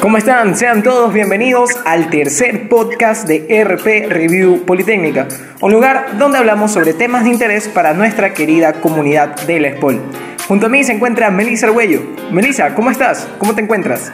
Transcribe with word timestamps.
¿Cómo 0.00 0.16
están? 0.16 0.56
Sean 0.56 0.84
todos 0.84 1.12
bienvenidos 1.12 1.70
al 1.84 2.08
tercer 2.08 2.68
podcast 2.68 3.26
de 3.26 3.64
RP 3.64 4.08
Review 4.08 4.64
Politécnica, 4.64 5.26
un 5.60 5.72
lugar 5.72 6.16
donde 6.18 6.38
hablamos 6.38 6.72
sobre 6.72 6.94
temas 6.94 7.24
de 7.24 7.30
interés 7.30 7.66
para 7.66 7.94
nuestra 7.94 8.32
querida 8.32 8.74
comunidad 8.74 9.34
de 9.40 9.58
la 9.58 9.72
SPOL. 9.72 10.00
Junto 10.46 10.66
a 10.66 10.68
mí 10.68 10.84
se 10.84 10.92
encuentra 10.92 11.32
Melissa 11.32 11.66
Arguello. 11.66 12.02
Melissa, 12.30 12.76
¿cómo 12.76 12.92
estás? 12.92 13.26
¿Cómo 13.38 13.56
te 13.56 13.62
encuentras? 13.62 14.12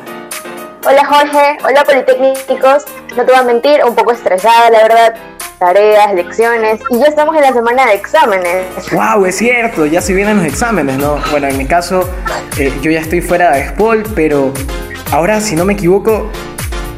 Hola 0.86 1.05
Jorge, 1.05 1.59
hola 1.62 1.85
Politécnicos. 1.85 2.85
No 3.14 3.27
te 3.27 3.32
voy 3.32 3.41
a 3.41 3.43
mentir, 3.43 3.85
un 3.87 3.95
poco 3.95 4.12
estresada, 4.12 4.71
la 4.71 4.82
verdad. 4.85 5.14
Tareas, 5.59 6.14
lecciones 6.14 6.80
y 6.89 6.98
ya 6.98 7.07
estamos 7.07 7.37
en 7.37 7.43
la 7.43 7.53
semana 7.53 7.87
de 7.87 7.95
exámenes. 7.95 8.64
¡Wow! 8.90 9.26
Es 9.26 9.37
cierto, 9.37 9.85
ya 9.85 10.01
se 10.01 10.14
vienen 10.14 10.39
los 10.39 10.46
exámenes, 10.46 10.96
¿no? 10.96 11.18
Bueno, 11.31 11.46
en 11.46 11.59
mi 11.59 11.67
caso, 11.67 12.09
eh, 12.59 12.73
yo 12.81 12.90
ya 12.90 13.01
estoy 13.01 13.21
fuera 13.21 13.53
de 13.53 13.68
SPOL, 13.68 14.03
pero 14.14 14.53
Ahora, 15.13 15.40
si 15.40 15.54
no 15.54 15.64
me 15.64 15.75
equivoco, 15.75 16.31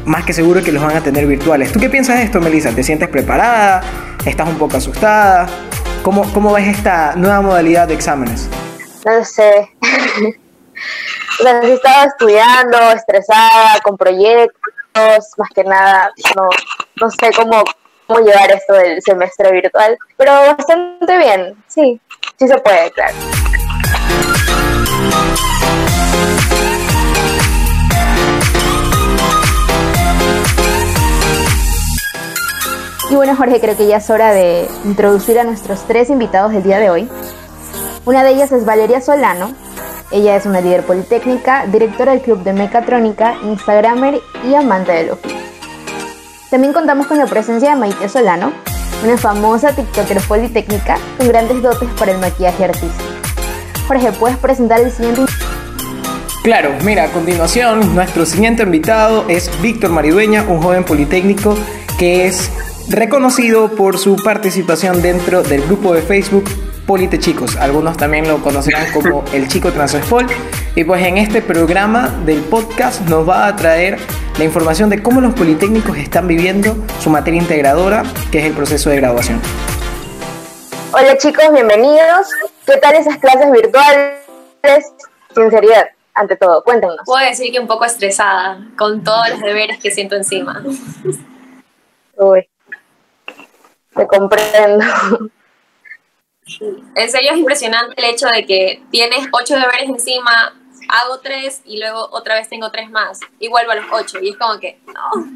más 0.05 0.25
que 0.25 0.33
seguro 0.33 0.63
que 0.63 0.71
los 0.71 0.81
van 0.81 0.97
a 0.97 1.01
tener 1.01 1.27
virtuales. 1.27 1.71
¿Tú 1.71 1.79
qué 1.79 1.89
piensas 1.89 2.17
de 2.17 2.23
esto, 2.23 2.39
Melissa? 2.39 2.71
¿Te 2.71 2.83
sientes 2.83 3.09
preparada? 3.09 3.81
¿Estás 4.25 4.47
un 4.47 4.57
poco 4.57 4.77
asustada? 4.77 5.47
¿Cómo, 6.01 6.31
cómo 6.33 6.53
ves 6.53 6.67
esta 6.67 7.15
nueva 7.15 7.41
modalidad 7.41 7.87
de 7.87 7.93
exámenes? 7.93 8.49
No 9.05 9.23
sé. 9.23 9.69
o 11.39 11.43
sea, 11.43 11.61
sí 11.61 11.71
estaba 11.71 12.05
estudiando, 12.05 12.77
estresada, 12.91 13.79
con 13.83 13.97
proyectos, 13.97 15.31
más 15.37 15.49
que 15.53 15.63
nada, 15.63 16.11
no, 16.35 16.49
no 17.01 17.09
sé 17.11 17.31
cómo, 17.35 17.63
cómo 18.07 18.19
llevar 18.19 18.51
esto 18.51 18.73
del 18.73 19.01
semestre 19.01 19.51
virtual, 19.51 19.97
pero 20.17 20.31
bastante 20.31 21.17
bien, 21.17 21.63
sí, 21.67 21.99
sí 22.37 22.47
se 22.47 22.57
puede, 22.59 22.91
claro. 22.91 23.13
Y 33.09 33.15
bueno, 33.15 33.37
Jorge, 33.37 33.61
creo 33.61 33.77
que 33.77 33.87
ya 33.87 33.97
es 33.97 34.09
hora 34.09 34.33
de 34.33 34.67
introducir 34.83 35.39
a 35.39 35.45
nuestros 35.45 35.85
tres 35.87 36.09
invitados 36.09 36.51
del 36.51 36.63
día 36.63 36.77
de 36.77 36.89
hoy. 36.89 37.09
Una 38.03 38.21
de 38.23 38.31
ellas 38.31 38.51
es 38.51 38.65
Valeria 38.65 38.99
Solano. 38.99 39.53
Ella 40.11 40.35
es 40.35 40.45
una 40.45 40.59
líder 40.59 40.83
politécnica, 40.83 41.65
directora 41.67 42.11
del 42.11 42.21
Club 42.21 42.43
de 42.43 42.51
Mecatrónica, 42.51 43.35
Instagramer 43.43 44.19
y 44.45 44.55
amante 44.55 44.91
de 44.91 45.05
lo 45.05 45.17
También 46.49 46.73
contamos 46.73 47.07
con 47.07 47.17
la 47.17 47.27
presencia 47.27 47.71
de 47.71 47.75
Maite 47.77 48.09
Solano, 48.09 48.51
una 49.03 49.17
famosa 49.17 49.73
TikToker 49.73 50.21
politécnica 50.21 50.97
con 51.17 51.29
grandes 51.29 51.61
dotes 51.61 51.89
para 51.97 52.11
el 52.11 52.19
maquillaje 52.19 52.65
artístico. 52.65 53.03
Jorge, 53.87 54.11
¿puedes 54.13 54.37
presentar 54.37 54.81
el 54.81 54.91
siguiente 54.91 55.21
Claro, 56.43 56.71
mira, 56.83 57.05
a 57.05 57.07
continuación 57.11 57.95
nuestro 57.95 58.25
siguiente 58.25 58.63
invitado 58.63 59.25
es 59.27 59.49
Víctor 59.61 59.91
Maridueña, 59.91 60.43
un 60.47 60.61
joven 60.61 60.85
politécnico 60.85 61.57
que 61.97 62.27
es 62.27 62.49
reconocido 62.89 63.75
por 63.75 63.97
su 63.97 64.15
participación 64.15 65.01
dentro 65.01 65.43
del 65.43 65.61
grupo 65.63 65.93
de 65.93 66.01
Facebook 66.01 66.45
Polite 66.85 67.19
Chicos. 67.19 67.57
Algunos 67.57 67.97
también 67.97 68.27
lo 68.27 68.41
conocerán 68.41 68.91
como 68.93 69.25
el 69.33 69.47
Chico 69.47 69.71
Transespol. 69.71 70.25
Y 70.75 70.83
pues 70.83 71.05
en 71.05 71.17
este 71.17 71.41
programa 71.41 72.07
del 72.25 72.41
podcast 72.41 73.01
nos 73.09 73.27
va 73.27 73.47
a 73.47 73.55
traer 73.55 73.97
la 74.37 74.43
información 74.43 74.89
de 74.89 75.01
cómo 75.03 75.19
los 75.19 75.33
politécnicos 75.33 75.97
están 75.97 76.27
viviendo 76.27 76.77
su 77.01 77.09
materia 77.09 77.41
integradora, 77.41 78.03
que 78.31 78.39
es 78.39 78.45
el 78.45 78.53
proceso 78.53 78.89
de 78.89 78.97
graduación. 78.97 79.41
Hola 80.93 81.17
chicos, 81.17 81.45
bienvenidos. 81.51 82.29
¿Qué 82.65 82.77
tal 82.77 82.95
esas 82.95 83.17
clases 83.17 83.51
virtuales? 83.51 84.21
Sinceridad, 85.35 85.87
ante 86.13 86.37
todo, 86.37 86.63
cuéntenos. 86.63 86.97
Puedo 87.05 87.25
decir 87.25 87.51
que 87.51 87.59
un 87.59 87.67
poco 87.67 87.85
estresada 87.85 88.59
con 88.77 89.03
todos 89.03 89.29
los 89.29 89.41
deberes 89.41 89.79
que 89.79 89.91
siento 89.91 90.15
encima. 90.15 90.63
Uy, 92.15 92.47
te 93.97 94.07
comprendo. 94.07 94.85
En 96.95 97.09
serio 97.09 97.31
es 97.31 97.37
impresionante 97.37 97.93
el 97.97 98.05
hecho 98.05 98.27
de 98.27 98.45
que 98.45 98.81
tienes 98.89 99.27
ocho 99.31 99.55
deberes 99.55 99.89
encima, 99.89 100.55
hago 100.87 101.19
tres 101.19 101.61
y 101.65 101.79
luego 101.79 102.07
otra 102.11 102.35
vez 102.35 102.47
tengo 102.47 102.71
tres 102.71 102.89
más 102.89 103.19
y 103.39 103.49
vuelvo 103.49 103.71
a 103.71 103.75
los 103.75 103.85
ocho 103.91 104.19
y 104.21 104.29
es 104.29 104.37
como 104.37 104.59
que 104.59 104.79
no. 104.87 105.27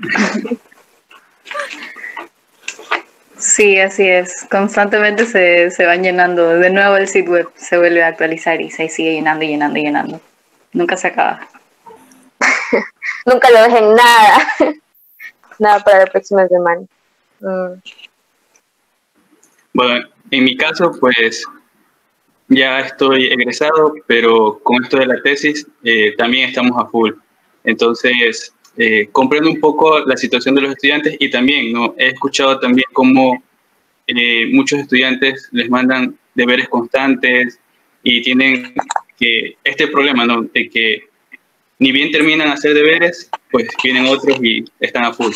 Sí, 3.37 3.79
así 3.79 4.07
es. 4.07 4.45
Constantemente 4.51 5.25
se, 5.25 5.71
se 5.71 5.85
van 5.85 6.03
llenando. 6.03 6.47
De 6.47 6.69
nuevo 6.69 6.95
el 6.95 7.07
sitio 7.07 7.31
web 7.31 7.49
se 7.55 7.77
vuelve 7.77 8.03
a 8.03 8.07
actualizar 8.07 8.61
y 8.61 8.69
se 8.69 8.87
sigue 8.87 9.13
llenando 9.13 9.43
y 9.43 9.49
llenando 9.49 9.79
y 9.79 9.83
llenando. 9.83 10.21
Nunca 10.73 10.95
se 10.95 11.07
acaba. 11.07 11.47
Nunca 13.25 13.49
lo 13.49 13.63
dejen 13.63 13.95
nada. 13.95 14.47
nada 15.59 15.79
para 15.83 15.99
la 15.99 16.05
próxima 16.05 16.47
semana. 16.47 16.81
Mm. 17.39 17.81
Bueno, 19.73 20.07
en 20.31 20.43
mi 20.43 20.55
caso, 20.55 20.91
pues 20.99 21.45
ya 22.49 22.81
estoy 22.81 23.27
egresado, 23.27 23.93
pero 24.07 24.59
con 24.63 24.83
esto 24.83 24.97
de 24.97 25.05
la 25.05 25.21
tesis 25.21 25.65
eh, 25.83 26.13
también 26.17 26.49
estamos 26.49 26.77
a 26.77 26.89
full. 26.89 27.13
Entonces, 27.63 28.53
eh, 28.77 29.07
comprendo 29.11 29.49
un 29.49 29.59
poco 29.59 29.99
la 29.99 30.17
situación 30.17 30.55
de 30.55 30.61
los 30.61 30.71
estudiantes 30.71 31.15
y 31.19 31.29
también 31.29 31.71
¿no? 31.71 31.95
he 31.97 32.07
escuchado 32.07 32.59
también 32.59 32.85
cómo 32.93 33.41
eh, 34.07 34.47
muchos 34.51 34.79
estudiantes 34.79 35.47
les 35.51 35.69
mandan 35.69 36.17
deberes 36.35 36.67
constantes 36.67 37.59
y 38.03 38.21
tienen 38.21 38.73
que 39.17 39.57
este 39.63 39.87
problema 39.87 40.25
¿no? 40.25 40.43
de 40.43 40.69
que 40.69 41.03
ni 41.79 41.91
bien 41.91 42.11
terminan 42.11 42.49
a 42.49 42.53
hacer 42.53 42.73
deberes, 42.73 43.29
pues 43.49 43.67
vienen 43.83 44.05
otros 44.05 44.37
y 44.43 44.65
están 44.79 45.05
a 45.05 45.13
full. 45.13 45.33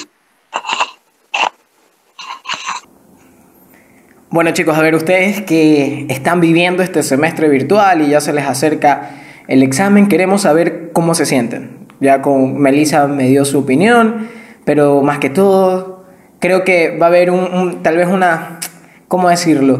Bueno 4.35 4.51
chicos, 4.51 4.77
a 4.77 4.81
ver, 4.81 4.95
ustedes 4.95 5.43
que 5.43 6.07
están 6.09 6.41
viviendo 6.41 6.83
este 6.83 7.03
semestre 7.03 7.47
virtual 7.47 8.01
y 8.01 8.09
ya 8.09 8.19
se 8.19 8.33
les 8.33 8.45
acerca 8.45 9.11
el 9.47 9.63
examen, 9.63 10.09
queremos 10.09 10.41
saber 10.41 10.89
cómo 10.91 11.15
se 11.15 11.25
sienten. 11.25 11.87
Ya 12.01 12.21
con 12.21 12.59
Melissa 12.59 13.07
me 13.07 13.29
dio 13.29 13.45
su 13.45 13.59
opinión, 13.59 14.27
pero 14.65 15.01
más 15.03 15.19
que 15.19 15.29
todo, 15.29 16.03
creo 16.39 16.65
que 16.65 16.97
va 16.97 17.05
a 17.05 17.07
haber 17.07 17.31
un, 17.31 17.81
tal 17.81 17.95
vez 17.95 18.09
una, 18.09 18.59
¿cómo 19.07 19.29
decirlo? 19.29 19.79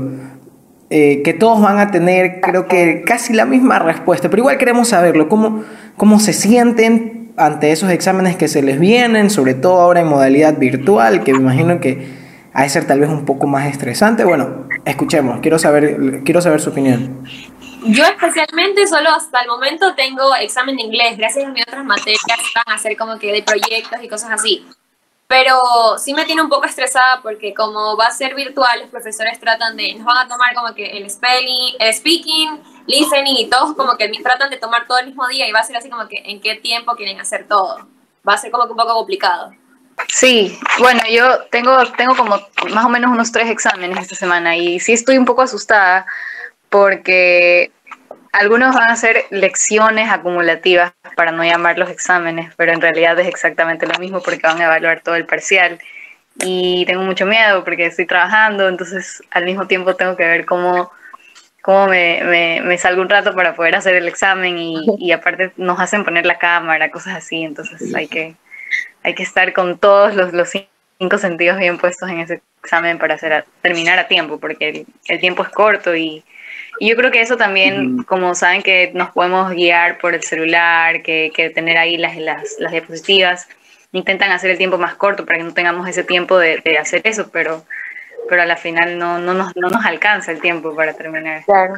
Eh, 0.90 1.22
que 1.22 1.34
todos 1.34 1.62
van 1.62 1.78
a 1.78 1.92
tener, 1.92 2.40
creo 2.40 2.70
que 2.70 3.04
casi 3.06 3.34
la 3.34 3.44
misma 3.44 3.80
respuesta, 3.80 4.30
pero 4.30 4.40
igual 4.40 4.58
queremos 4.58 4.88
saberlo, 4.88 5.28
cómo, 5.28 5.66
cómo 5.98 6.22
se 6.22 6.32
sienten 6.32 7.34
ante 7.36 7.74
esos 7.74 7.92
exámenes 7.92 8.38
que 8.38 8.48
se 8.48 8.62
les 8.62 8.80
vienen, 8.80 9.30
sobre 9.30 9.54
todo 9.54 9.82
ahora 9.82 10.00
en 10.00 10.08
modalidad 10.08 10.58
virtual, 10.58 11.26
que 11.26 11.34
me 11.34 11.40
imagino 11.40 11.82
que 11.82 12.24
ha 12.56 12.64
de 12.64 12.70
ser 12.70 12.88
tal 12.88 13.02
vez 13.02 13.10
un 13.10 13.26
poco 13.26 13.48
más 13.48 13.68
estresante. 13.68 14.24
Bueno, 14.24 14.68
escuchemos, 14.86 15.40
quiero 15.42 15.60
saber, 15.60 16.24
quiero 16.24 16.42
saber 16.42 16.62
su 16.62 16.70
opinión. 16.70 17.28
Yo 17.84 18.04
especialmente 18.06 18.88
solo 18.88 19.10
hasta 19.10 19.42
el 19.42 19.48
momento 19.48 19.94
tengo 19.94 20.34
examen 20.38 20.78
de 20.78 20.84
inglés, 20.84 21.18
gracias 21.18 21.46
a 21.46 21.50
mis 21.50 21.62
otras 21.64 21.84
materias 21.84 22.22
van 22.56 22.76
a 22.76 22.80
ser 22.80 22.96
como 22.98 23.20
que 23.20 23.32
de 23.32 23.44
proyectos 23.44 24.02
y 24.02 24.08
cosas 24.08 24.32
así. 24.32 24.66
Pero 25.28 25.60
sí 25.98 26.14
me 26.14 26.24
tiene 26.24 26.42
un 26.42 26.50
poco 26.50 26.66
estresada 26.66 27.22
porque 27.22 27.54
como 27.54 27.98
va 27.98 28.08
a 28.08 28.12
ser 28.12 28.34
virtual, 28.36 28.80
los 28.80 28.90
profesores 28.90 29.38
tratan 29.40 29.76
de, 29.76 29.94
nos 29.96 30.06
van 30.06 30.26
a 30.26 30.28
tomar 30.28 30.56
como 30.56 30.74
que 30.74 30.98
el 30.98 31.10
spelling, 31.10 31.76
el 31.78 31.94
speaking, 31.94 32.62
listening 32.88 33.36
y 33.36 33.50
todos 33.50 33.76
como 33.76 33.98
que 33.98 34.08
tratan 34.24 34.50
de 34.50 34.58
tomar 34.58 34.88
todo 34.88 35.00
el 35.00 35.08
mismo 35.08 35.28
día 35.28 35.48
y 35.48 35.52
va 35.52 35.60
a 35.60 35.64
ser 35.64 35.76
así 35.76 35.90
como 35.90 36.08
que 36.08 36.24
en 36.26 36.40
qué 36.40 36.56
tiempo 36.56 36.96
quieren 36.96 37.20
hacer 37.20 37.48
todo. 37.50 37.86
Va 38.28 38.34
a 38.34 38.38
ser 38.38 38.50
como 38.50 38.66
que 38.66 38.72
un 38.72 38.78
poco 38.78 38.94
complicado. 38.94 39.52
Sí, 40.08 40.58
bueno, 40.80 41.02
yo 41.10 41.44
tengo, 41.52 41.86
tengo 41.94 42.16
como 42.16 42.40
más 42.74 42.86
o 42.86 42.90
menos 42.90 43.12
unos 43.12 43.32
tres 43.32 43.50
exámenes 43.50 44.00
esta 44.00 44.16
semana 44.16 44.56
y 44.56 44.80
sí 44.80 44.94
estoy 44.94 45.18
un 45.18 45.26
poco 45.26 45.42
asustada 45.42 46.06
porque 46.70 47.72
algunos 48.32 48.76
van 48.76 48.90
a 48.90 48.96
ser 48.96 49.26
lecciones 49.30 50.10
acumulativas 50.10 50.94
para 51.16 51.32
no 51.32 51.44
llamar 51.44 51.78
los 51.78 51.90
exámenes, 51.90 52.54
pero 52.58 52.74
en 52.74 52.82
realidad 52.82 53.18
es 53.20 53.28
exactamente 53.28 53.88
lo 53.88 53.98
mismo 53.98 54.22
porque 54.22 54.46
van 54.46 54.60
a 54.62 54.66
evaluar 54.66 55.02
todo 55.02 55.16
el 55.16 55.26
parcial. 55.26 55.80
Y 56.40 56.86
tengo 56.86 57.04
mucho 57.04 57.26
miedo 57.26 57.64
porque 57.64 57.86
estoy 57.86 58.06
trabajando, 58.06 58.68
entonces 58.68 59.24
al 59.32 59.46
mismo 59.46 59.68
tiempo 59.68 59.96
tengo 59.96 60.18
que 60.18 60.26
ver 60.26 60.46
cómo, 60.46 60.92
cómo 61.62 61.88
me, 61.88 62.62
me, 62.62 62.78
salgo 62.78 63.02
un 63.02 63.10
rato 63.10 63.34
para 63.34 63.56
poder 63.56 63.78
hacer 63.78 63.96
el 63.96 64.08
examen 64.08 64.58
y, 64.58 64.86
y 64.98 65.14
aparte 65.14 65.54
nos 65.56 65.80
hacen 65.80 66.04
poner 66.04 66.26
la 66.26 66.38
cámara, 66.38 66.92
cosas 66.92 67.16
así, 67.16 67.42
entonces 67.42 67.96
hay 67.96 68.08
que, 68.08 68.36
hay 69.06 69.14
que 69.14 69.22
estar 69.22 69.54
con 69.54 69.78
todos 69.78 70.16
los, 70.16 70.34
los 70.34 70.50
cinco 70.98 71.18
sentidos 71.20 71.60
bien 71.60 71.78
puestos 71.78 72.10
en 72.10 72.22
ese 72.22 72.42
examen 72.60 72.98
para 72.98 73.14
hacer 73.14 73.46
terminar 73.62 74.00
a 74.00 74.08
tiempo, 74.08 74.40
porque 74.40 74.88
el, 75.08 75.20
tiempo 75.20 75.44
es 75.44 75.50
corto 75.50 75.96
y, 75.96 76.24
yo 76.82 76.98
creo 76.98 77.10
que 77.10 77.22
eso 77.22 77.38
también, 77.38 78.04
como 78.04 78.36
saben 78.36 78.62
que 78.62 78.92
nos 78.94 79.12
podemos 79.12 79.50
guiar 79.52 79.98
por 79.98 80.14
el 80.14 80.24
celular, 80.24 81.04
que, 81.04 81.32
que 81.34 81.50
tener 81.50 81.78
ahí 81.78 81.96
las, 81.96 82.18
las, 82.18 82.58
las, 82.60 82.72
diapositivas, 82.74 83.48
intentan 83.94 84.32
hacer 84.32 84.52
el 84.52 84.58
tiempo 84.58 84.78
más 84.78 84.96
corto 84.96 85.26
para 85.26 85.38
que 85.38 85.46
no 85.46 85.54
tengamos 85.54 85.88
ese 85.88 86.04
tiempo 86.04 86.38
de, 86.38 86.58
de 86.66 86.78
hacer 86.78 87.00
eso, 87.06 87.30
pero, 87.32 87.64
pero 88.28 88.42
a 88.42 88.46
la 88.46 88.58
final 88.58 88.98
no, 88.98 89.20
no, 89.20 89.34
nos, 89.34 89.56
no 89.56 89.70
nos 89.70 89.86
alcanza 89.86 90.34
el 90.34 90.42
tiempo 90.42 90.76
para 90.76 90.94
terminar. 90.94 91.46
Claro. 91.46 91.76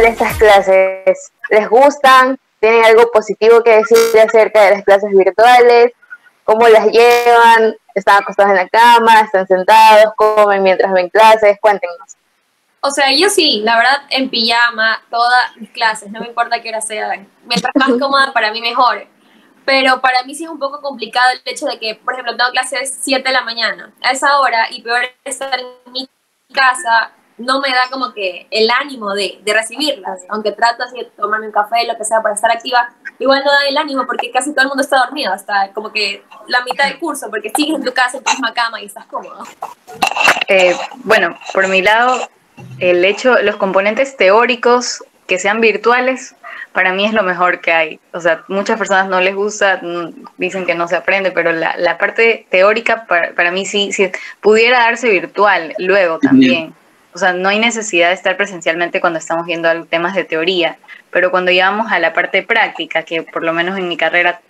Tal 0.00 0.12
estas 0.12 0.36
clases? 0.38 1.32
¿Les 1.50 1.68
gustan? 1.68 2.38
¿Tienen 2.58 2.84
algo 2.84 3.10
positivo 3.10 3.62
que 3.62 3.76
decir 3.76 4.20
acerca 4.20 4.64
de 4.64 4.70
las 4.72 4.84
clases 4.84 5.10
virtuales? 5.10 5.92
¿Cómo 6.44 6.68
las 6.68 6.86
llevan? 6.86 7.76
¿Están 7.94 8.22
acostados 8.22 8.50
en 8.50 8.56
la 8.56 8.68
cama? 8.68 9.20
¿Están 9.20 9.46
sentados? 9.46 10.14
¿Comen 10.16 10.62
mientras 10.62 10.92
ven 10.92 11.08
clases? 11.08 11.58
Cuéntenos. 11.60 12.16
O 12.82 12.90
sea, 12.90 13.12
yo 13.12 13.28
sí, 13.28 13.60
la 13.62 13.76
verdad, 13.76 14.02
en 14.10 14.30
pijama, 14.30 15.02
todas 15.10 15.56
mis 15.56 15.70
clases, 15.70 16.10
no 16.10 16.20
me 16.20 16.28
importa 16.28 16.62
qué 16.62 16.70
hora 16.70 16.80
sean. 16.80 17.28
Mientras 17.44 17.72
más 17.74 17.90
cómoda, 18.00 18.32
para 18.32 18.52
mí 18.52 18.60
mejor. 18.60 19.06
Pero 19.66 20.00
para 20.00 20.22
mí 20.24 20.34
sí 20.34 20.44
es 20.44 20.50
un 20.50 20.58
poco 20.58 20.80
complicado 20.80 21.30
el 21.32 21.42
hecho 21.44 21.66
de 21.66 21.78
que, 21.78 21.94
por 21.94 22.14
ejemplo, 22.14 22.36
tengo 22.36 22.50
clases 22.50 22.98
7 23.02 23.22
de 23.22 23.32
la 23.32 23.42
mañana, 23.42 23.92
a 24.02 24.12
esa 24.12 24.40
hora, 24.40 24.66
y 24.70 24.80
peor 24.80 25.02
estar 25.24 25.60
en 25.60 25.92
mi 25.92 26.08
casa, 26.52 27.12
no 27.40 27.60
me 27.60 27.70
da 27.70 27.88
como 27.90 28.12
que 28.12 28.46
el 28.50 28.70
ánimo 28.70 29.14
de, 29.14 29.38
de 29.42 29.54
recibirlas, 29.54 30.20
aunque 30.28 30.52
trato 30.52 30.82
así 30.84 30.98
de 30.98 31.04
tomarme 31.16 31.46
un 31.46 31.52
café, 31.52 31.86
lo 31.86 31.96
que 31.96 32.04
sea, 32.04 32.20
para 32.22 32.34
estar 32.34 32.50
activa, 32.52 32.90
igual 33.18 33.42
no 33.44 33.50
da 33.50 33.66
el 33.66 33.76
ánimo 33.78 34.06
porque 34.06 34.30
casi 34.30 34.52
todo 34.52 34.62
el 34.62 34.68
mundo 34.68 34.82
está 34.82 34.98
dormido, 34.98 35.32
hasta 35.32 35.72
como 35.72 35.90
que 35.90 36.22
la 36.48 36.62
mitad 36.64 36.84
del 36.84 36.98
curso, 36.98 37.28
porque 37.30 37.50
sigues 37.54 37.76
en 37.76 37.84
tu 37.84 37.92
casa, 37.92 38.18
en 38.18 38.24
tu 38.24 38.30
misma 38.30 38.52
cama 38.52 38.80
y 38.80 38.86
estás 38.86 39.06
cómodo. 39.06 39.44
Eh, 40.48 40.76
bueno, 41.04 41.38
por 41.54 41.66
mi 41.68 41.80
lado, 41.80 42.28
el 42.78 43.04
hecho, 43.04 43.40
los 43.42 43.56
componentes 43.56 44.16
teóricos 44.16 45.02
que 45.26 45.38
sean 45.38 45.60
virtuales, 45.60 46.34
para 46.72 46.92
mí 46.92 47.04
es 47.06 47.14
lo 47.14 47.22
mejor 47.22 47.60
que 47.60 47.72
hay. 47.72 48.00
O 48.12 48.20
sea, 48.20 48.44
muchas 48.48 48.78
personas 48.78 49.08
no 49.08 49.20
les 49.20 49.34
gusta, 49.34 49.80
dicen 50.36 50.66
que 50.66 50.74
no 50.74 50.88
se 50.88 50.96
aprende, 50.96 51.30
pero 51.30 51.52
la, 51.52 51.74
la 51.78 51.96
parte 51.96 52.46
teórica 52.50 53.06
para, 53.06 53.32
para 53.32 53.50
mí 53.50 53.64
sí, 53.64 53.92
sí, 53.92 54.10
pudiera 54.40 54.80
darse 54.80 55.08
virtual 55.08 55.74
luego 55.78 56.18
también. 56.18 56.74
O 57.12 57.18
sea, 57.18 57.32
no 57.32 57.48
hay 57.48 57.58
necesidad 57.58 58.08
de 58.08 58.14
estar 58.14 58.36
presencialmente 58.36 59.00
cuando 59.00 59.18
estamos 59.18 59.46
viendo 59.46 59.84
temas 59.86 60.14
de 60.14 60.24
teoría, 60.24 60.78
pero 61.10 61.30
cuando 61.30 61.50
llegamos 61.50 61.90
a 61.90 61.98
la 61.98 62.12
parte 62.12 62.42
práctica, 62.42 63.02
que 63.02 63.22
por 63.22 63.42
lo 63.42 63.52
menos 63.52 63.78
en 63.78 63.88
mi 63.88 63.96
carrera 63.96 64.40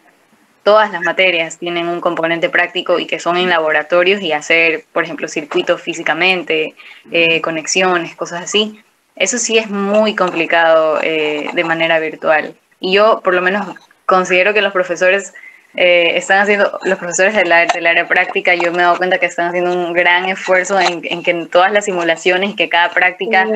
todas 0.63 0.93
las 0.93 1.01
materias 1.03 1.59
tienen 1.59 1.89
un 1.89 2.01
componente 2.01 2.51
práctico 2.51 2.99
y 2.99 3.07
que 3.07 3.19
son 3.19 3.37
en 3.37 3.49
laboratorios 3.49 4.21
y 4.21 4.33
hacer, 4.33 4.85
por 4.93 5.05
ejemplo, 5.05 5.27
circuitos 5.27 5.81
físicamente, 5.81 6.75
eh, 7.11 7.41
conexiones, 7.41 8.15
cosas 8.15 8.43
así. 8.43 8.83
Eso 9.17 9.39
sí 9.39 9.59
es 9.59 9.71
muy 9.71 10.15
complicado 10.15 10.99
eh, 11.03 11.49
de 11.53 11.65
manera 11.65 11.99
virtual. 11.99 12.55
Y 12.79 12.93
yo, 12.93 13.21
por 13.23 13.35
lo 13.35 13.43
menos, 13.43 13.67
considero 14.07 14.53
que 14.53 14.63
los 14.63 14.73
profesores 14.73 15.35
eh, 15.77 16.17
están 16.17 16.41
haciendo, 16.41 16.79
los 16.85 16.99
profesores 16.99 17.35
del 17.35 17.53
área, 17.53 17.73
del 17.73 17.87
área 17.87 18.09
práctica, 18.09 18.55
yo 18.55 18.73
me 18.73 18.79
he 18.79 18.83
dado 18.83 18.97
cuenta 18.97 19.19
que 19.19 19.27
están 19.27 19.49
haciendo 19.49 19.73
un 19.73 19.93
gran 19.93 20.25
esfuerzo 20.27 20.81
en, 20.81 21.01
que 21.01 21.31
en 21.31 21.49
todas 21.49 21.73
las 21.73 21.85
simulaciones, 21.85 22.57
que 22.57 22.69
cada 22.69 22.91
práctica 22.91 23.47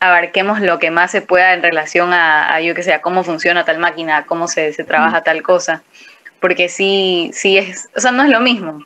abarquemos 0.00 0.60
lo 0.60 0.78
que 0.78 0.90
más 0.90 1.10
se 1.10 1.22
pueda 1.22 1.52
en 1.54 1.62
relación 1.62 2.12
a, 2.12 2.60
yo 2.60 2.74
que 2.74 2.82
sé, 2.82 2.98
cómo 3.00 3.24
funciona 3.24 3.64
tal 3.64 3.78
máquina, 3.78 4.26
cómo 4.26 4.48
se, 4.48 4.72
se 4.72 4.84
trabaja 4.84 5.22
tal 5.22 5.42
cosa, 5.42 5.82
porque 6.40 6.68
sí, 6.68 7.30
sí 7.32 7.58
es, 7.58 7.88
o 7.96 8.00
sea, 8.00 8.12
no 8.12 8.22
es 8.22 8.30
lo 8.30 8.40
mismo. 8.40 8.84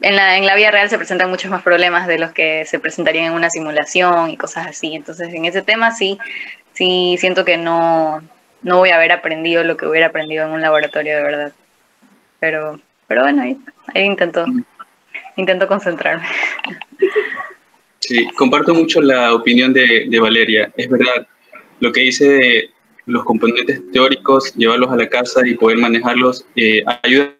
En 0.00 0.14
la, 0.14 0.36
en 0.36 0.46
la 0.46 0.54
vida 0.54 0.70
real 0.70 0.88
se 0.88 0.96
presentan 0.96 1.28
muchos 1.28 1.50
más 1.50 1.62
problemas 1.62 2.06
de 2.06 2.20
los 2.20 2.30
que 2.30 2.64
se 2.66 2.78
presentarían 2.78 3.26
en 3.26 3.32
una 3.32 3.50
simulación 3.50 4.30
y 4.30 4.36
cosas 4.36 4.68
así. 4.68 4.94
Entonces, 4.94 5.34
en 5.34 5.44
ese 5.44 5.60
tema 5.60 5.90
sí, 5.90 6.18
sí 6.72 7.16
siento 7.18 7.44
que 7.44 7.56
no, 7.56 8.22
no 8.62 8.78
voy 8.78 8.90
a 8.90 8.96
haber 8.96 9.12
aprendido 9.12 9.64
lo 9.64 9.76
que 9.76 9.86
hubiera 9.86 10.08
aprendido 10.08 10.46
en 10.46 10.52
un 10.52 10.60
laboratorio 10.60 11.16
de 11.16 11.22
verdad. 11.22 11.52
Pero, 12.40 12.80
pero 13.06 13.22
bueno, 13.22 13.42
ahí, 13.42 13.58
ahí 13.94 14.04
intento, 14.04 14.44
intento 15.36 15.66
concentrarme. 15.66 16.26
Sí, 18.00 18.28
comparto 18.36 18.74
mucho 18.74 19.00
la 19.00 19.34
opinión 19.34 19.72
de, 19.72 20.06
de, 20.08 20.20
Valeria. 20.20 20.72
Es 20.76 20.88
verdad, 20.88 21.26
lo 21.80 21.92
que 21.92 22.00
dice 22.02 22.28
de 22.28 22.70
los 23.06 23.24
componentes 23.24 23.82
teóricos, 23.92 24.54
llevarlos 24.54 24.92
a 24.92 24.96
la 24.96 25.08
casa 25.08 25.46
y 25.46 25.54
poder 25.54 25.78
manejarlos, 25.78 26.46
eh, 26.56 26.82
ayuda 27.02 27.34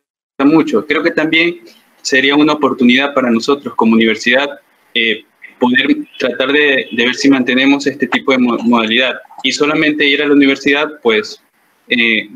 mucho. 0.45 0.87
Creo 0.87 1.03
que 1.03 1.11
también 1.11 1.61
sería 2.03 2.35
una 2.35 2.55
oportunidad 2.55 3.15
para 3.15 3.31
nosotros 3.31 3.75
como 3.75 3.95
universidad 3.95 4.49
eh, 4.95 5.25
poder 5.59 5.97
tratar 6.19 6.53
de, 6.53 6.89
ver 6.93 7.15
si 7.15 7.29
mantenemos 7.29 7.87
este 7.87 8.07
tipo 8.07 8.33
de 8.33 8.39
modalidad 8.39 9.15
y 9.43 9.53
solamente 9.53 10.05
ir 10.05 10.23
a 10.23 10.27
la 10.27 10.35
universidad 10.35 10.89
pues 11.03 11.43
eh, 11.89 12.29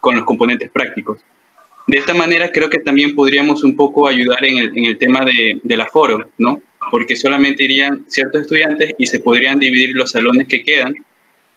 con 0.00 0.16
los 0.16 0.24
componentes 0.24 0.70
prácticos. 0.70 1.20
De 1.86 1.98
esta 1.98 2.14
manera 2.14 2.50
creo 2.52 2.68
que 2.68 2.78
también 2.78 3.14
podríamos 3.14 3.64
un 3.64 3.74
poco 3.74 4.06
ayudar 4.06 4.44
en 4.44 4.58
el, 4.58 4.78
en 4.78 4.84
el 4.84 4.98
tema 4.98 5.24
de, 5.24 5.58
del 5.62 5.80
aforo, 5.80 6.30
¿no? 6.38 6.60
Porque 6.90 7.16
solamente 7.16 7.64
irían 7.64 8.04
ciertos 8.08 8.42
estudiantes 8.42 8.94
y 8.98 9.06
se 9.06 9.20
podrían 9.20 9.58
dividir 9.58 9.94
los 9.94 10.10
salones 10.10 10.48
que 10.48 10.62
quedan 10.62 10.94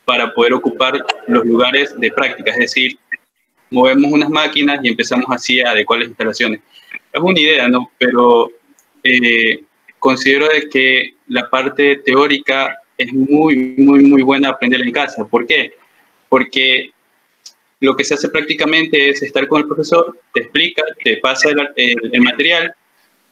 para 0.06 0.34
poder 0.34 0.54
ocupar 0.54 1.06
los 1.28 1.46
lugares 1.46 1.98
de 2.00 2.12
práctica, 2.12 2.52
es 2.52 2.58
decir, 2.58 2.98
movemos 3.70 4.12
unas 4.12 4.30
máquinas 4.30 4.80
y 4.84 4.90
empezamos 4.90 5.26
así 5.30 5.62
a 5.62 5.72
adecuar 5.72 6.00
las 6.00 6.10
instalaciones. 6.10 6.60
Es 7.12 7.22
una 7.22 7.40
idea, 7.40 7.68
¿no? 7.68 7.92
Pero 7.98 8.52
eh, 9.04 9.64
considero 10.00 10.48
de 10.48 10.70
que 10.70 11.16
la 11.28 11.50
parte 11.50 11.98
teórica 11.98 12.78
es 13.02 13.14
muy, 13.14 13.76
muy, 13.78 14.04
muy 14.04 14.22
buena 14.22 14.50
aprender 14.50 14.82
en 14.82 14.92
casa. 14.92 15.26
¿Por 15.28 15.46
qué? 15.46 15.74
Porque 16.30 16.92
lo 17.80 17.96
que 17.96 18.04
se 18.04 18.14
hace 18.14 18.30
prácticamente 18.30 19.10
es 19.10 19.22
estar 19.24 19.48
con 19.48 19.62
el 19.62 19.68
profesor, 19.68 20.18
te 20.34 20.42
explica, 20.42 20.84
te 21.04 21.18
pasa 21.18 21.50
el, 21.50 22.22
material 22.22 22.74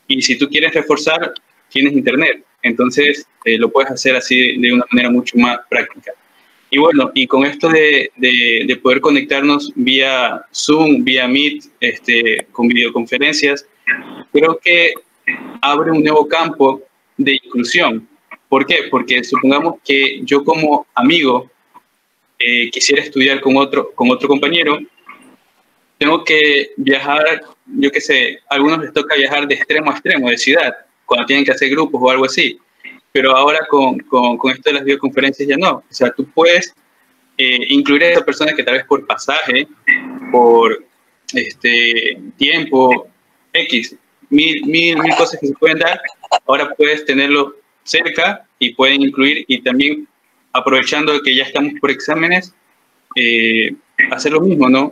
y 0.07 0.21
si 0.21 0.38
tú 0.38 0.50
quieres 0.50 0.74
reforzar, 0.74 1.33
tienes 1.69 1.94
internet. 1.94 2.44
Entonces 2.63 3.25
eh, 3.45 3.57
lo 3.57 3.69
puedes 3.69 3.92
hacer 3.92 4.16
así 4.16 4.57
de 4.57 4.73
una 4.73 4.85
manera 4.92 5.11
mucho 5.11 5.38
más 5.38 5.59
práctica. 5.69 6.11
Y 6.71 6.80
bueno, 6.80 7.11
y 7.14 7.26
con 7.26 7.45
esto 7.45 7.69
de, 7.69 8.11
de, 8.18 8.76
poder 8.78 9.02
conectarnos 9.02 9.71
vía 9.76 10.45
Zoom, 10.54 11.04
vía 11.04 11.28
Meet, 11.28 11.64
este, 11.80 12.47
con 12.52 12.68
videoconferencias, 12.68 13.66
creo 14.31 14.59
que 14.64 14.94
abre 15.61 15.92
un 15.92 16.04
nuevo 16.04 16.28
campo 16.28 16.81
de 17.18 17.40
inclusión. 17.44 18.07
¿Por 18.49 18.65
qué? 18.65 18.87
Porque 18.89 19.23
supongamos 19.23 19.75
que 19.85 20.21
yo 20.23 20.44
como 20.44 20.87
amigo 20.95 21.49
eh, 22.39 22.69
quisiera 22.71 23.03
estudiar 23.03 23.39
con 23.39 23.56
otro, 23.57 23.91
con 23.94 24.09
otro 24.09 24.27
compañero, 24.27 24.79
tengo 25.99 26.23
que 26.23 26.71
viajar, 26.77 27.44
yo 27.65 27.91
qué 27.91 28.01
sé, 28.01 28.39
a 28.49 28.56
algunos 28.56 28.79
les 28.79 28.94
toca 28.94 29.15
viajar 29.15 29.47
de 29.47 29.56
extremo 29.56 29.91
a 29.91 29.94
extremo 29.94 30.29
de 30.29 30.37
ciudad, 30.37 30.73
cuando 31.06 31.27
tienen 31.27 31.45
que 31.45 31.51
hacer 31.51 31.69
grupos 31.69 32.01
o 32.01 32.09
algo 32.09 32.25
así. 32.25 32.57
Pero 33.11 33.35
ahora 33.35 33.59
con, 33.69 33.99
con, 33.99 34.37
con 34.37 34.51
esto 34.51 34.69
de 34.69 34.75
las 34.75 34.83
videoconferencias 34.83 35.47
ya 35.47 35.57
no. 35.57 35.77
O 35.77 35.83
sea, 35.89 36.11
tú 36.11 36.25
puedes 36.31 36.73
eh, 37.37 37.65
incluir 37.69 38.03
a 38.03 38.09
esa 38.11 38.25
persona 38.25 38.53
que 38.53 38.63
tal 38.63 38.75
vez 38.75 38.85
por 38.85 39.06
pasaje, 39.06 39.68
por 40.31 40.83
este, 41.33 42.18
tiempo, 42.37 43.07
X, 43.53 43.95
mil, 44.29 44.65
mil, 44.65 44.97
mil 44.97 45.15
cosas 45.15 45.39
que 45.39 45.47
se 45.47 45.53
pueden 45.53 45.79
dar, 45.79 46.01
ahora 46.45 46.73
puedes 46.75 47.06
tenerlo 47.06 47.56
cerca 47.83 48.45
y 48.59 48.74
pueden 48.74 49.02
incluir 49.02 49.45
y 49.48 49.62
también 49.62 50.07
aprovechando 50.54 51.21
que 51.21 51.36
ya 51.36 51.44
estamos 51.44 51.74
por 51.80 51.92
exámenes, 51.92 52.54
eh, 53.16 53.74
hacer 54.12 54.33
lo 54.33 54.42
mismo, 54.42 54.69
¿no? 54.69 54.92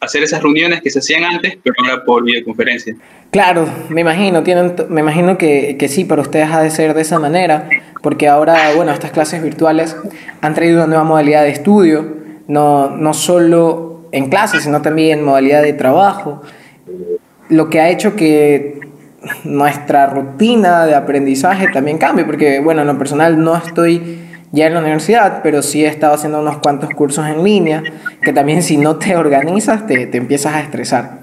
Hacer 0.00 0.22
esas 0.22 0.42
reuniones 0.42 0.82
que 0.82 0.90
se 0.90 0.98
hacían 0.98 1.24
antes, 1.24 1.56
pero 1.62 1.74
ahora 1.78 2.04
por 2.04 2.22
videoconferencia. 2.22 2.94
Claro, 3.30 3.68
me 3.88 4.02
imagino, 4.02 4.42
tienen, 4.42 4.74
me 4.88 5.00
imagino 5.00 5.38
que, 5.38 5.76
que 5.78 5.88
sí, 5.88 6.04
para 6.04 6.22
ustedes 6.22 6.50
ha 6.50 6.62
de 6.62 6.70
ser 6.70 6.94
de 6.94 7.02
esa 7.02 7.18
manera, 7.18 7.68
porque 8.02 8.28
ahora, 8.28 8.74
bueno, 8.74 8.92
estas 8.92 9.10
clases 9.10 9.42
virtuales 9.42 9.96
han 10.42 10.54
traído 10.54 10.76
una 10.76 10.86
nueva 10.86 11.04
modalidad 11.04 11.42
de 11.42 11.50
estudio, 11.50 12.16
no, 12.46 12.90
no 12.90 13.14
solo 13.14 14.08
en 14.12 14.28
clases, 14.28 14.64
sino 14.64 14.82
también 14.82 15.18
en 15.18 15.24
modalidad 15.24 15.62
de 15.62 15.72
trabajo 15.72 16.42
lo 17.48 17.70
que 17.70 17.80
ha 17.80 17.90
hecho 17.90 18.16
que 18.16 18.80
nuestra 19.44 20.06
rutina 20.06 20.86
de 20.86 20.94
aprendizaje 20.94 21.68
también 21.68 21.98
cambie, 21.98 22.24
porque 22.24 22.60
bueno, 22.60 22.82
en 22.82 22.86
lo 22.86 22.98
personal 22.98 23.42
no 23.42 23.56
estoy 23.56 24.20
ya 24.52 24.66
en 24.66 24.74
la 24.74 24.80
universidad, 24.80 25.40
pero 25.42 25.62
sí 25.62 25.84
he 25.84 25.88
estado 25.88 26.14
haciendo 26.14 26.40
unos 26.40 26.58
cuantos 26.58 26.90
cursos 26.90 27.26
en 27.26 27.42
línea, 27.42 27.82
que 28.22 28.32
también 28.32 28.62
si 28.62 28.76
no 28.76 28.96
te 28.96 29.16
organizas 29.16 29.86
te, 29.86 30.06
te 30.06 30.18
empiezas 30.18 30.54
a 30.54 30.60
estresar. 30.60 31.18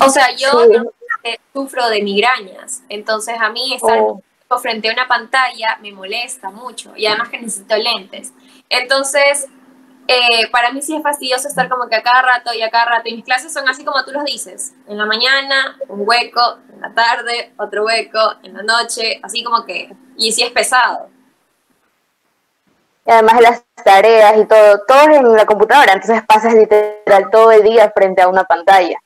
O 0.00 0.08
sea, 0.08 0.26
yo 0.36 0.48
sufro 1.52 1.88
de 1.88 2.02
migrañas, 2.02 2.82
entonces 2.88 3.36
a 3.40 3.50
mí 3.50 3.74
estar 3.74 3.98
oh. 3.98 4.22
frente 4.58 4.88
a 4.88 4.92
una 4.92 5.08
pantalla 5.08 5.78
me 5.80 5.92
molesta 5.92 6.50
mucho 6.50 6.92
y 6.96 7.06
además 7.06 7.28
que 7.30 7.40
necesito 7.40 7.76
lentes. 7.76 8.32
Entonces, 8.68 9.48
eh, 10.08 10.48
para 10.50 10.72
mí 10.72 10.82
sí 10.82 10.96
es 10.96 11.02
fastidioso 11.02 11.48
estar 11.48 11.68
como 11.68 11.88
que 11.88 11.96
a 11.96 12.02
cada 12.02 12.22
rato 12.22 12.52
y 12.52 12.62
a 12.62 12.70
cada 12.70 12.86
rato. 12.86 13.08
Y 13.08 13.16
mis 13.16 13.24
clases 13.24 13.52
son 13.52 13.68
así 13.68 13.84
como 13.84 14.04
tú 14.04 14.12
los 14.12 14.24
dices. 14.24 14.72
En 14.88 14.98
la 14.98 15.06
mañana, 15.06 15.76
un 15.88 16.02
hueco, 16.06 16.58
en 16.72 16.80
la 16.80 16.94
tarde, 16.94 17.52
otro 17.56 17.84
hueco, 17.84 18.18
en 18.42 18.54
la 18.54 18.62
noche, 18.62 19.20
así 19.22 19.42
como 19.42 19.64
que... 19.64 19.90
Y 20.16 20.32
sí 20.32 20.42
es 20.42 20.50
pesado. 20.50 21.08
Y 23.06 23.10
además 23.10 23.40
las 23.40 23.64
tareas 23.84 24.36
y 24.36 24.44
todo, 24.46 24.82
todo 24.86 25.00
es 25.02 25.16
en 25.18 25.32
la 25.32 25.46
computadora, 25.46 25.92
entonces 25.92 26.22
pasas 26.26 26.54
literal 26.54 27.30
todo 27.30 27.52
el 27.52 27.62
día 27.62 27.90
frente 27.94 28.20
a 28.20 28.28
una 28.28 28.44
pantalla. 28.44 28.98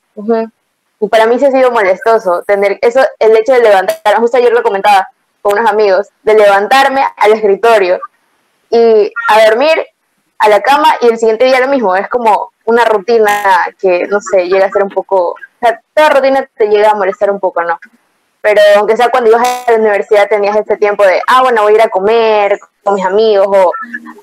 Y 1.01 1.09
para 1.09 1.27
mí 1.27 1.39
sí 1.39 1.45
ha 1.45 1.51
sido 1.51 1.71
molestoso 1.71 2.43
tener 2.47 2.79
eso, 2.81 3.01
el 3.19 3.37
hecho 3.37 3.53
de 3.53 3.61
levantar, 3.61 4.17
justo 4.17 4.39
ayer 4.39 4.53
lo 4.53 4.63
comentaba, 4.63 5.09
con 5.43 5.59
unos 5.59 5.71
amigos, 5.71 6.09
de 6.23 6.35
levantarme 6.35 7.03
al 7.17 7.33
escritorio 7.33 8.01
y 8.71 9.13
a 9.29 9.45
dormir 9.47 9.87
a 10.41 10.49
la 10.49 10.61
cama 10.63 10.97
y 11.03 11.07
el 11.07 11.19
siguiente 11.19 11.45
día 11.45 11.61
lo 11.61 11.69
mismo. 11.69 11.95
Es 11.95 12.09
como 12.09 12.53
una 12.65 12.85
rutina 12.85 13.69
que, 13.79 14.07
no 14.09 14.21
sé, 14.21 14.49
llega 14.49 14.67
a 14.67 14.71
ser 14.71 14.83
un 14.83 14.91
poco, 14.91 15.37
toda 15.95 16.09
rutina 16.09 16.49
te 16.57 16.67
llega 16.67 16.91
a 16.91 16.95
molestar 16.95 17.31
un 17.31 17.39
poco, 17.39 17.63
¿no? 17.63 17.79
Pero 18.41 18.61
aunque 18.77 18.97
sea 18.97 19.11
cuando 19.11 19.29
ibas 19.31 19.47
a 19.47 19.73
la 19.73 19.79
universidad 19.79 20.29
tenías 20.29 20.57
este 20.57 20.79
tiempo 20.79 21.05
de, 21.05 21.21
ah, 21.27 21.43
bueno, 21.43 21.63
voy 21.63 21.73
a 21.73 21.77
ir 21.77 21.83
a 21.83 21.91
comer 21.91 22.59
con 22.83 22.95
mis 22.95 23.05
amigos 23.05 23.47
o 23.49 23.73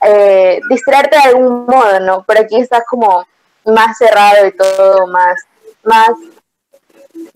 eh, 0.04 0.60
distraerte 0.70 1.18
de 1.18 1.24
algún 1.24 1.68
modo, 1.68 2.00
¿no? 2.00 2.24
Pero 2.28 2.42
aquí 2.42 2.58
estás 2.58 2.84
como 2.90 3.28
más 3.66 3.96
cerrado 3.98 4.48
y 4.48 4.52
todo, 4.54 5.06
más, 5.08 5.46
más 5.84 6.10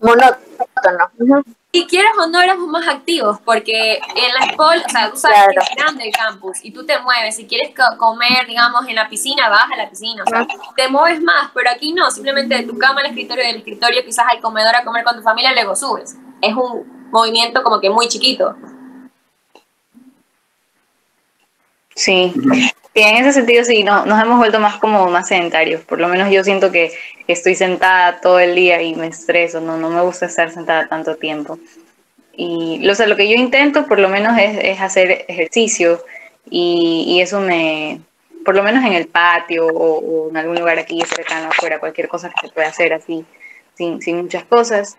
monótono. 0.00 1.52
Y 1.74 1.86
quieres 1.86 2.12
o 2.18 2.26
no 2.26 2.38
éramos 2.38 2.68
más 2.68 2.86
activos, 2.86 3.38
porque 3.46 3.94
en 3.94 4.34
la 4.38 4.44
escuela, 4.44 4.84
o 4.84 4.90
sea, 4.90 5.10
tú 5.10 5.16
sabes 5.16 5.38
que 5.54 5.58
es 5.58 5.70
grande 5.74 6.04
el 6.04 6.12
campus 6.12 6.58
y 6.62 6.70
tú 6.70 6.84
te 6.84 6.98
mueves. 6.98 7.34
Si 7.36 7.46
quieres 7.46 7.72
comer, 7.96 8.46
digamos, 8.46 8.86
en 8.86 8.94
la 8.94 9.08
piscina, 9.08 9.48
vas 9.48 9.72
a 9.72 9.76
la 9.76 9.88
piscina, 9.88 10.22
o 10.22 10.28
sea, 10.28 10.46
te 10.76 10.88
mueves 10.88 11.22
más, 11.22 11.50
pero 11.54 11.70
aquí 11.70 11.94
no, 11.94 12.10
simplemente 12.10 12.56
de 12.56 12.64
tu 12.64 12.76
cama 12.76 13.00
al 13.00 13.06
escritorio, 13.06 13.42
del 13.46 13.56
escritorio 13.56 14.04
quizás 14.04 14.26
al 14.30 14.42
comedor 14.42 14.76
a 14.76 14.84
comer 14.84 15.02
con 15.02 15.16
tu 15.16 15.22
familia, 15.22 15.54
luego 15.54 15.74
subes. 15.74 16.14
Es 16.42 16.54
un 16.54 17.08
movimiento 17.10 17.62
como 17.62 17.80
que 17.80 17.88
muy 17.88 18.06
chiquito. 18.06 18.54
Sí, 21.94 22.32
en 22.94 23.16
ese 23.16 23.32
sentido 23.32 23.64
sí, 23.64 23.84
no, 23.84 24.04
nos 24.04 24.22
hemos 24.22 24.38
vuelto 24.38 24.60
más 24.60 24.76
como 24.76 25.08
más 25.08 25.28
sedentarios. 25.28 25.82
Por 25.82 26.00
lo 26.00 26.08
menos 26.08 26.30
yo 26.30 26.44
siento 26.44 26.70
que 26.70 26.92
estoy 27.26 27.54
sentada 27.54 28.20
todo 28.20 28.38
el 28.38 28.54
día 28.54 28.82
y 28.82 28.94
me 28.94 29.06
estreso, 29.06 29.60
no, 29.60 29.76
no 29.78 29.90
me 29.90 30.02
gusta 30.02 30.26
estar 30.26 30.50
sentada 30.50 30.88
tanto 30.88 31.16
tiempo. 31.16 31.58
Y 32.34 32.80
lo, 32.82 32.94
lo 33.06 33.16
que 33.16 33.28
yo 33.28 33.36
intento 33.36 33.86
por 33.86 33.98
lo 33.98 34.08
menos 34.08 34.38
es, 34.38 34.80
hacer 34.80 35.24
ejercicio 35.28 36.02
y, 36.50 37.20
eso 37.20 37.40
me, 37.40 38.00
por 38.44 38.54
lo 38.54 38.62
menos 38.62 38.84
en 38.84 38.94
el 38.94 39.06
patio 39.06 39.66
o, 39.66 40.30
en 40.30 40.36
algún 40.36 40.56
lugar 40.56 40.78
aquí 40.78 41.00
cercano 41.02 41.48
afuera, 41.50 41.78
cualquier 41.78 42.08
cosa 42.08 42.30
que 42.30 42.48
se 42.48 42.52
pueda 42.52 42.68
hacer 42.68 42.92
así, 42.94 43.24
sin, 43.74 44.00
sin 44.00 44.16
muchas 44.16 44.44
cosas 44.44 44.96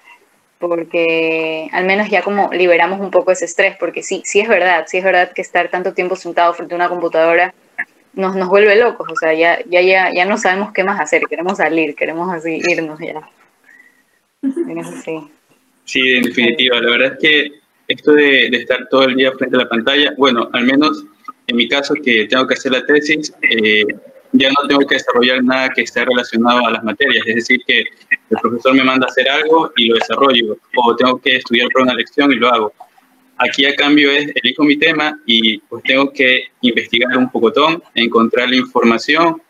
porque 0.59 1.69
al 1.71 1.85
menos 1.85 2.09
ya 2.09 2.21
como 2.21 2.51
liberamos 2.53 2.99
un 2.99 3.11
poco 3.11 3.31
ese 3.31 3.45
estrés, 3.45 3.75
porque 3.79 4.03
sí, 4.03 4.21
sí 4.25 4.39
es 4.39 4.47
verdad, 4.47 4.85
sí 4.87 4.97
es 4.97 5.03
verdad 5.03 5.31
que 5.33 5.41
estar 5.41 5.69
tanto 5.69 5.93
tiempo 5.93 6.15
sentado 6.15 6.53
frente 6.53 6.73
a 6.73 6.77
una 6.77 6.89
computadora 6.89 7.53
nos, 8.13 8.35
nos 8.35 8.47
vuelve 8.47 8.75
locos, 8.75 9.07
o 9.11 9.15
sea, 9.15 9.33
ya, 9.33 9.59
ya, 9.65 9.81
ya, 9.81 10.13
ya 10.13 10.25
no 10.25 10.37
sabemos 10.37 10.71
qué 10.71 10.83
más 10.83 10.99
hacer, 10.99 11.23
queremos 11.23 11.57
salir, 11.57 11.95
queremos 11.95 12.31
así 12.31 12.61
irnos 12.69 12.99
ya. 12.99 13.27
sí. 15.03 15.19
sí, 15.83 15.99
en 16.13 16.23
definitiva, 16.23 16.79
la 16.79 16.91
verdad 16.91 17.13
es 17.13 17.19
que 17.19 17.51
esto 17.87 18.13
de, 18.13 18.49
de, 18.51 18.57
estar 18.57 18.87
todo 18.89 19.05
el 19.05 19.15
día 19.15 19.31
frente 19.31 19.55
a 19.55 19.59
la 19.59 19.69
pantalla, 19.69 20.13
bueno, 20.17 20.49
al 20.53 20.65
menos 20.65 21.05
en 21.47 21.55
mi 21.55 21.67
caso 21.67 21.95
que 21.95 22.25
tengo 22.25 22.47
que 22.47 22.53
hacer 22.53 22.71
la 22.71 22.85
tesis, 22.85 23.33
eh, 23.41 23.83
ya 24.33 24.49
no 24.49 24.67
tengo 24.67 24.85
que 24.85 24.95
desarrollar 24.95 25.43
nada 25.43 25.69
que 25.69 25.83
esté 25.83 26.03
relacionado 26.03 26.65
a 26.65 26.71
las 26.71 26.83
materias, 26.83 27.25
es 27.27 27.35
decir, 27.35 27.61
que 27.65 27.79
el 27.79 28.37
profesor 28.41 28.73
me 28.73 28.83
manda 28.83 29.05
a 29.07 29.09
hacer 29.09 29.29
algo 29.29 29.71
y 29.77 29.87
lo 29.87 29.95
desarrollo, 29.95 30.57
o 30.75 30.95
tengo 30.95 31.19
que 31.19 31.37
estudiar 31.37 31.67
para 31.73 31.83
una 31.83 31.93
lección 31.93 32.31
y 32.31 32.35
lo 32.35 32.49
hago. 32.49 32.73
Aquí 33.37 33.65
a 33.65 33.75
cambio 33.75 34.11
es, 34.11 34.31
elijo 34.35 34.63
mi 34.63 34.77
tema 34.77 35.19
y 35.25 35.59
pues 35.59 35.83
tengo 35.83 36.11
que 36.11 36.45
investigar 36.61 37.17
un 37.17 37.29
pocotón, 37.31 37.83
encontrar 37.93 38.49
la 38.49 38.55
información 38.55 39.41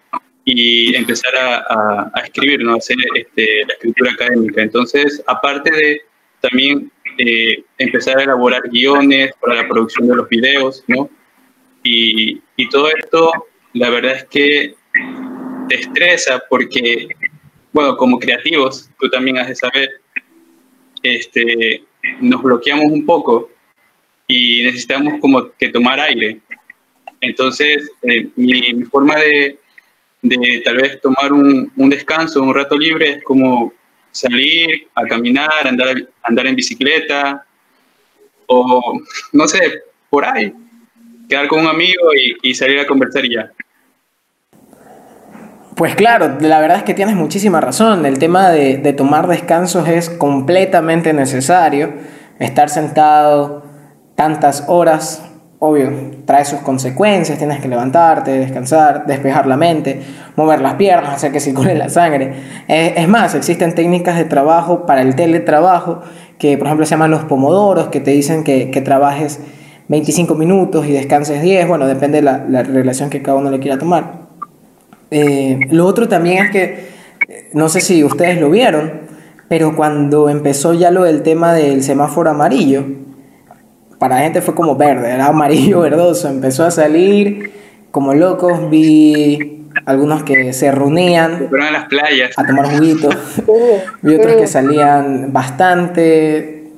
y 0.46 0.94
empezar 0.96 1.34
a, 1.38 2.12
a, 2.14 2.20
escribir, 2.22 2.62
¿no? 2.64 2.76
hacer 2.76 2.98
este, 3.16 3.66
la 3.66 3.74
escritura 3.76 4.12
académica. 4.12 4.62
Entonces, 4.62 5.24
aparte 5.28 5.72
de 5.72 6.02
también 6.42 6.92
eh, 7.18 7.64
empezar 7.78 8.18
a 8.18 8.24
elaborar 8.24 8.64
guiones 8.70 9.32
para 9.40 9.56
la 9.56 9.68
producción 9.68 10.08
de 10.08 10.16
los 10.16 10.28
videos, 10.28 10.84
¿no? 10.88 11.10
Y, 11.84 12.42
y 12.58 12.70
todo 12.70 12.90
esto 12.90 13.32
la 13.74 13.90
verdad 13.90 14.16
es 14.16 14.26
que 14.26 14.76
te 15.68 15.76
estresa 15.76 16.44
porque, 16.50 17.08
bueno, 17.72 17.98
como 17.98 18.20
creativos, 18.20 18.90
tú 19.00 19.10
también 19.10 19.38
has 19.38 19.48
de 19.48 19.56
saber, 19.56 19.90
este, 21.02 21.84
nos 22.22 22.42
bloqueamos 22.42 22.86
un 22.86 23.06
poco 23.06 23.50
y 24.28 24.64
necesitamos 24.64 25.20
como 25.20 25.52
que 25.54 25.70
tomar 25.70 26.00
aire. 26.00 26.40
Entonces, 27.22 27.90
eh, 28.04 28.30
mi, 28.36 28.84
forma 28.84 29.16
de, 29.16 29.58
de, 30.22 30.62
tal 30.64 30.78
vez 30.78 31.02
tomar 31.02 31.32
un, 31.32 31.72
un, 31.76 31.90
descanso, 31.90 32.42
un 32.42 32.54
rato 32.54 32.78
libre, 32.78 33.12
es 33.12 33.24
como 33.24 33.74
salir 34.12 34.88
a 34.94 35.06
caminar, 35.08 35.66
andar, 35.66 35.96
andar 36.24 36.48
en 36.48 36.56
bicicleta 36.56 37.46
o, 38.46 39.02
no 39.32 39.48
sé, 39.48 39.82
por 40.10 40.26
ahí, 40.26 40.54
quedar 41.28 41.48
con 41.48 41.62
un 41.62 41.68
amigo 41.68 42.14
y, 42.14 42.50
y 42.50 42.54
salir 42.54 42.80
a 42.80 42.88
conversar 42.88 43.28
ya. 43.28 43.52
Pues 45.76 45.96
claro, 45.96 46.38
la 46.40 46.60
verdad 46.60 46.78
es 46.78 46.84
que 46.84 46.94
tienes 46.94 47.16
muchísima 47.16 47.60
razón. 47.60 48.06
El 48.06 48.20
tema 48.20 48.50
de, 48.50 48.94
tomar 48.94 49.28
descansos 49.28 49.88
es 49.88 50.10
completamente 50.10 51.14
necesario. 51.14 51.94
Estar 52.38 52.70
sentado 52.70 53.64
tantas 54.14 54.66
horas, 54.68 55.24
obvio, 55.58 55.92
trae 56.26 56.46
sus 56.46 56.60
consecuencias. 56.60 57.40
Tienes 57.40 57.60
que 57.60 57.68
levantarte, 57.68 58.32
descansar, 58.32 59.08
despejar 59.08 59.48
la 59.48 59.58
mente, 59.58 60.00
mover 60.36 60.62
las 60.62 60.76
piernas, 60.76 61.16
hacer 61.16 61.32
que 61.32 61.40
circule 61.40 61.74
la 61.74 61.90
sangre. 61.90 62.34
Es, 62.68 63.08
más, 63.08 63.34
existen 63.34 63.74
técnicas 63.74 64.18
de 64.18 64.26
trabajo 64.26 64.86
para 64.86 65.02
el 65.02 65.16
teletrabajo 65.16 66.02
que, 66.38 66.56
por 66.58 66.68
ejemplo, 66.68 66.86
se 66.86 66.92
llaman 66.92 67.10
los 67.10 67.24
pomodoros, 67.24 67.88
que 67.88 68.00
te 68.00 68.12
dicen 68.12 68.44
que, 68.44 68.82
trabajes 68.86 69.40
25 69.88 70.36
minutos 70.36 70.86
y 70.86 70.92
descanses 70.92 71.42
10. 71.42 71.68
Bueno, 71.68 71.88
depende 71.88 72.18
de 72.18 72.24
la, 72.24 72.46
la 72.48 72.62
relación 72.62 73.10
que 73.10 73.24
cada 73.24 73.38
uno 73.38 73.50
le 73.50 73.60
quiera 73.60 73.80
tomar. 73.80 74.23
Eh, 75.16 75.68
lo 75.70 75.86
otro 75.86 76.08
también 76.08 76.44
es 76.44 76.52
que, 76.52 76.88
no 77.54 77.70
sé 77.70 77.82
si 77.82 78.04
ustedes 78.04 78.42
lo 78.42 78.50
vieron, 78.50 79.02
pero 79.48 79.76
cuando 79.76 80.28
empezó 80.28 80.74
ya 80.74 80.90
lo 80.90 81.04
del 81.04 81.22
tema 81.22 81.54
del 81.54 81.84
semáforo 81.84 82.32
amarillo, 82.32 82.84
para 84.00 84.16
la 84.16 84.22
gente 84.24 84.42
fue 84.42 84.56
como 84.56 84.76
verde, 84.76 85.12
era 85.12 85.28
amarillo 85.28 85.80
verdoso, 85.82 86.30
empezó 86.30 86.66
a 86.66 86.72
salir 86.72 87.52
como 87.92 88.16
locos, 88.16 88.72
vi 88.72 89.68
algunos 89.86 90.24
que 90.24 90.52
se 90.52 90.72
reunían 90.72 91.48
a 91.62 91.72
las 91.72 91.86
playas 91.86 92.32
a 92.36 92.48
tomar 92.48 92.66
juguitos, 92.76 93.16
vi 94.02 94.16
otros 94.16 94.36
que 94.38 94.48
salían 94.48 95.32
bastante, 95.32 96.72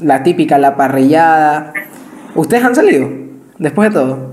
la 0.00 0.22
típica, 0.22 0.56
la 0.58 0.76
parrillada. 0.76 1.72
¿Ustedes 2.36 2.62
han 2.62 2.76
salido 2.76 3.10
después 3.58 3.88
de 3.88 3.94
todo? 3.94 4.30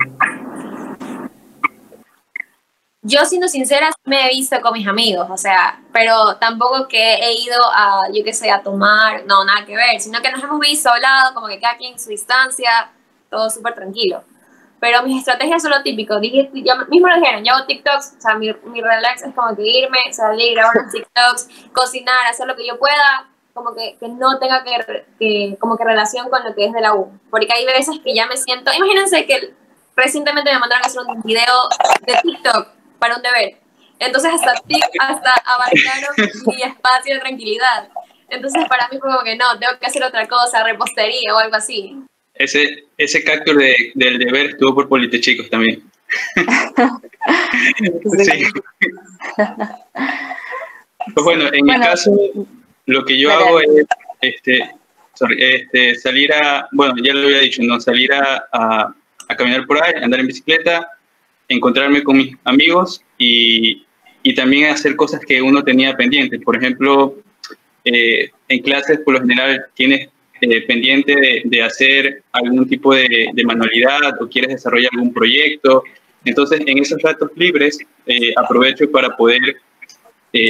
Yo 3.03 3.25
siendo 3.25 3.49
sincera 3.49 3.91
me 4.05 4.25
he 4.25 4.29
visto 4.29 4.59
con 4.61 4.73
mis 4.73 4.87
amigos, 4.87 5.27
o 5.29 5.37
sea, 5.37 5.81
pero 5.91 6.37
tampoco 6.37 6.87
que 6.87 7.15
he 7.15 7.33
ido 7.33 7.61
a, 7.73 8.03
yo 8.13 8.23
qué 8.23 8.33
sé, 8.33 8.49
a 8.49 8.63
tomar, 8.63 9.25
no, 9.25 9.43
nada 9.43 9.65
que 9.65 9.75
ver, 9.75 9.99
sino 9.99 10.21
que 10.21 10.31
nos 10.31 10.41
hemos 10.41 10.59
visto, 10.59 10.89
hablado, 10.89 11.33
como 11.33 11.47
que 11.47 11.59
cada 11.59 11.75
quien 11.75 11.93
en 11.93 11.99
su 11.99 12.09
distancia, 12.09 12.91
todo 13.29 13.49
súper 13.49 13.75
tranquilo. 13.75 14.23
Pero 14.79 15.03
mis 15.03 15.19
estrategias 15.19 15.61
son 15.61 15.71
lo 15.71 15.83
típico, 15.83 16.17
dije, 16.19 16.49
yo 16.53 16.73
mismo 16.87 17.09
lo 17.09 17.15
dijeron, 17.15 17.43
yo 17.43 17.53
hago 17.53 17.65
TikToks, 17.65 18.15
o 18.17 18.21
sea, 18.21 18.35
mi, 18.35 18.53
mi 18.65 18.81
relax 18.81 19.23
es 19.23 19.33
como 19.35 19.53
que 19.53 19.63
irme, 19.63 19.99
salir, 20.11 20.55
grabar 20.55 20.89
TikToks, 20.89 21.71
cocinar, 21.73 22.27
hacer 22.29 22.47
lo 22.47 22.55
que 22.55 22.65
yo 22.65 22.79
pueda, 22.79 23.27
como 23.53 23.75
que, 23.75 23.97
que 23.99 24.07
no 24.07 24.39
tenga 24.39 24.63
que, 24.63 25.05
que, 25.19 25.57
como 25.59 25.77
que 25.77 25.83
relación 25.83 26.29
con 26.29 26.41
lo 26.43 26.55
que 26.55 26.65
es 26.65 26.73
de 26.73 26.81
la 26.81 26.95
U. 26.95 27.11
Porque 27.29 27.49
hay 27.53 27.65
veces 27.65 27.99
que 28.01 28.15
ya 28.15 28.27
me 28.27 28.37
siento, 28.37 28.71
imagínense 28.73 29.25
que 29.25 29.53
recientemente 29.95 30.53
me 30.53 30.59
mandaron 30.59 30.83
a 30.85 30.87
hacer 30.87 31.01
un 31.05 31.21
video 31.21 31.69
de 32.05 32.13
TikTok 32.23 32.72
para 33.03 33.17
un 33.17 33.21
deber. 33.21 33.57
Entonces 33.99 34.31
hasta, 34.33 34.53
hasta 34.99 35.31
abarcaron 35.45 36.15
mi 36.45 36.61
espacio 36.63 37.15
de 37.15 37.19
tranquilidad. 37.19 37.89
Entonces 38.29 38.63
para 38.69 38.87
mí 38.87 38.97
fue 38.97 39.11
como 39.11 39.23
que 39.23 39.35
no, 39.35 39.59
tengo 39.59 39.77
que 39.77 39.85
hacer 39.87 40.01
otra 40.03 40.25
cosa, 40.25 40.63
repostería 40.63 41.35
o 41.35 41.37
algo 41.37 41.57
así. 41.57 41.97
Ese, 42.33 42.85
ese 42.97 43.23
cactus 43.25 43.57
de, 43.57 43.91
del 43.95 44.19
deber 44.19 44.51
estuvo 44.51 44.73
por 44.73 44.87
Politechicos 44.87 45.49
también. 45.49 45.83
sí. 48.23 48.45
Pues 51.13 51.25
bueno, 51.25 51.49
en 51.51 51.65
mi 51.65 51.79
caso, 51.79 52.11
lo 52.85 53.03
que 53.03 53.19
yo 53.19 53.33
hago 53.33 53.59
es 53.59 53.85
este, 54.21 54.71
este, 55.37 55.95
salir 55.95 56.33
a, 56.33 56.69
bueno, 56.71 56.93
ya 57.03 57.13
lo 57.13 57.27
había 57.27 57.39
dicho, 57.39 57.61
no 57.63 57.81
salir 57.81 58.13
a, 58.13 58.45
a, 58.53 58.95
a 59.27 59.35
caminar 59.35 59.67
por 59.67 59.83
ahí, 59.83 60.01
andar 60.01 60.21
en 60.21 60.27
bicicleta, 60.27 60.87
encontrarme 61.53 62.03
con 62.03 62.17
mis 62.17 62.35
amigos 62.43 63.03
y, 63.17 63.85
y 64.23 64.33
también 64.35 64.71
hacer 64.71 64.95
cosas 64.95 65.21
que 65.25 65.41
uno 65.41 65.63
tenía 65.63 65.95
pendientes. 65.95 66.41
Por 66.43 66.57
ejemplo, 66.57 67.15
eh, 67.83 68.29
en 68.47 68.59
clases 68.61 68.99
por 68.99 69.15
lo 69.15 69.21
general 69.21 69.65
tienes 69.73 70.09
eh, 70.41 70.61
pendiente 70.61 71.15
de, 71.15 71.41
de, 71.45 71.61
hacer 71.61 72.23
algún 72.31 72.67
tipo 72.67 72.93
de, 72.93 73.29
de, 73.33 73.43
manualidad 73.43 74.21
o 74.21 74.27
quieres 74.27 74.51
desarrollar 74.51 74.91
algún 74.93 75.13
proyecto. 75.13 75.83
Entonces, 76.25 76.61
en 76.65 76.77
esos 76.77 77.01
ratos 77.01 77.31
libres 77.35 77.79
eh, 78.05 78.33
aprovecho 78.35 78.89
para 78.89 79.15
poder 79.15 79.57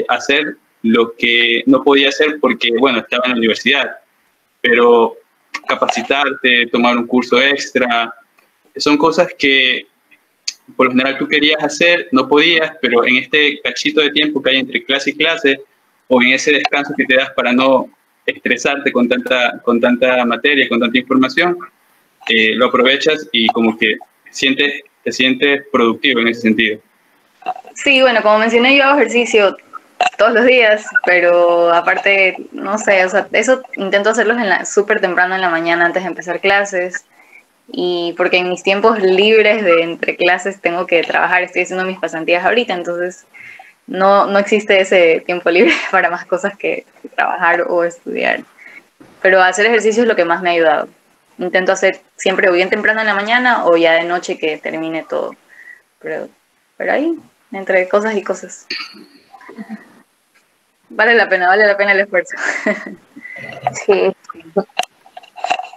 hacer 0.08 0.56
lo 0.84 1.14
que 1.16 1.62
no 1.66 1.84
podía 1.84 2.08
hacer 2.08 2.38
porque, 2.40 2.72
bueno, 2.80 3.00
estaba 3.00 3.26
en 3.26 3.32
la 3.32 3.38
universidad. 3.38 3.92
Pero 4.62 5.18
capacitarte, 5.68 6.68
tomar 6.68 6.98
un 6.98 7.08
curso 7.08 7.42
extra. 7.42 8.14
Son 8.78 8.98
cosas 8.98 9.28
que 9.38 9.88
por 10.76 10.88
lo 10.88 10.92
general 10.92 11.18
tú 11.18 11.28
querías 11.28 11.64
hacer, 11.64 12.08
no 12.12 12.28
podías, 12.28 12.72
pero 12.82 13.06
en 13.06 13.18
este 13.18 13.60
cachito 13.62 14.02
de 14.02 14.12
tiempo 14.12 14.42
que 14.42 14.52
hay 14.52 14.58
entre 14.58 14.84
clase 14.84 15.12
y 15.12 15.16
clase, 15.16 15.60
o 16.08 16.22
en 16.22 16.30
ese 16.30 16.52
descanso 16.52 16.94
que 16.96 17.06
te 17.06 17.16
das 17.16 17.32
para 17.32 17.52
no 17.52 17.90
estresarte 18.26 18.92
con 18.92 19.08
tanta, 19.10 19.60
con 19.64 19.80
tanta 19.80 20.26
materia, 20.26 20.68
con 20.70 20.80
tanta 20.80 20.98
información, 20.98 21.58
eh, 22.28 22.56
lo 22.56 22.68
aprovechas 22.68 23.28
y 23.32 23.48
como 23.48 23.78
que 23.78 23.98
sientes, 24.30 24.82
te 25.04 25.12
sientes 25.12 25.64
productivo 25.72 26.22
en 26.22 26.30
ese 26.30 26.42
sentido. 26.42 26.80
Sí, 27.76 28.02
bueno, 28.02 28.22
como 28.22 28.40
mencioné, 28.40 28.78
yo 28.78 28.96
ejercicio 28.96 29.58
todos 30.18 30.34
los 30.34 30.46
días, 30.46 30.86
pero 31.06 31.74
aparte, 31.74 32.38
no 32.52 32.78
sé, 32.78 33.06
o 33.06 33.10
sea, 33.10 33.28
eso 33.32 33.62
intento 33.76 34.12
hacerlo 34.12 34.36
súper 34.66 35.02
temprano 35.02 35.36
en 35.36 35.42
la 35.42 35.50
mañana 35.50 35.86
antes 35.86 36.04
de 36.04 36.10
empezar 36.10 36.40
clases 36.40 37.06
y 37.68 38.14
porque 38.18 38.38
en 38.38 38.50
mis 38.50 38.64
tiempos 38.64 39.00
libres 39.00 39.64
de 39.64 39.84
entre 39.84 40.16
clases 40.16 40.62
tengo 40.62 40.86
que 40.86 41.04
trabajar, 41.04 41.44
estoy 41.44 41.64
haciendo 41.64 41.86
mis 41.86 42.00
pasantías 42.00 42.46
ahorita, 42.46 42.74
entonces 42.74 43.26
no, 43.88 44.28
no 44.28 44.40
existe 44.40 44.80
ese 44.80 45.22
tiempo 45.26 45.50
libre 45.50 45.74
para 45.92 46.10
más 46.10 46.26
cosas 46.26 46.58
que 46.58 46.86
trabajar 47.16 47.66
o 47.68 47.84
estudiar. 47.84 48.44
Pero 49.22 49.42
hacer 49.42 49.66
ejercicio 49.66 50.04
es 50.04 50.10
lo 50.10 50.16
que 50.16 50.26
más 50.26 50.42
me 50.42 50.50
ha 50.50 50.54
ayudado. 50.54 50.90
Intento 51.38 51.72
hacer 51.72 52.02
siempre 52.16 52.50
o 52.50 52.54
bien 52.54 52.70
temprano 52.70 53.02
en 53.02 53.08
la 53.08 53.16
mañana 53.16 53.66
o 53.66 53.76
ya 53.78 53.94
de 53.94 54.04
noche 54.04 54.38
que 54.38 54.58
termine 54.58 55.04
todo. 55.04 55.36
Pero, 56.00 56.30
pero 56.78 56.94
ahí, 56.94 57.18
entre 57.52 57.88
cosas 57.88 58.16
y 58.16 58.24
cosas. 58.24 58.68
Vale 60.90 61.16
la 61.16 61.28
pena, 61.28 61.48
vale 61.48 61.66
la 61.66 61.78
pena 61.78 61.94
el 61.94 62.02
esfuerzo. 62.02 62.36
Sí. 63.86 64.16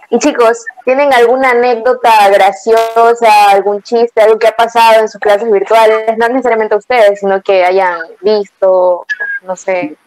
Y 0.09 0.19
chicos, 0.19 0.63
¿tienen 0.85 1.13
alguna 1.13 1.49
anécdota 1.51 2.29
graciosa, 2.29 3.49
algún 3.49 3.81
chiste, 3.83 4.21
algo 4.21 4.39
que 4.39 4.47
ha 4.47 4.55
pasado 4.55 5.01
en 5.01 5.09
sus 5.09 5.19
clases 5.19 5.51
virtuales? 5.51 6.17
No 6.17 6.29
necesariamente 6.29 6.75
ustedes, 6.75 7.19
sino 7.19 7.41
que 7.41 7.65
hayan 7.65 7.99
visto, 8.21 9.05
no 9.41 9.55
sé. 9.57 9.97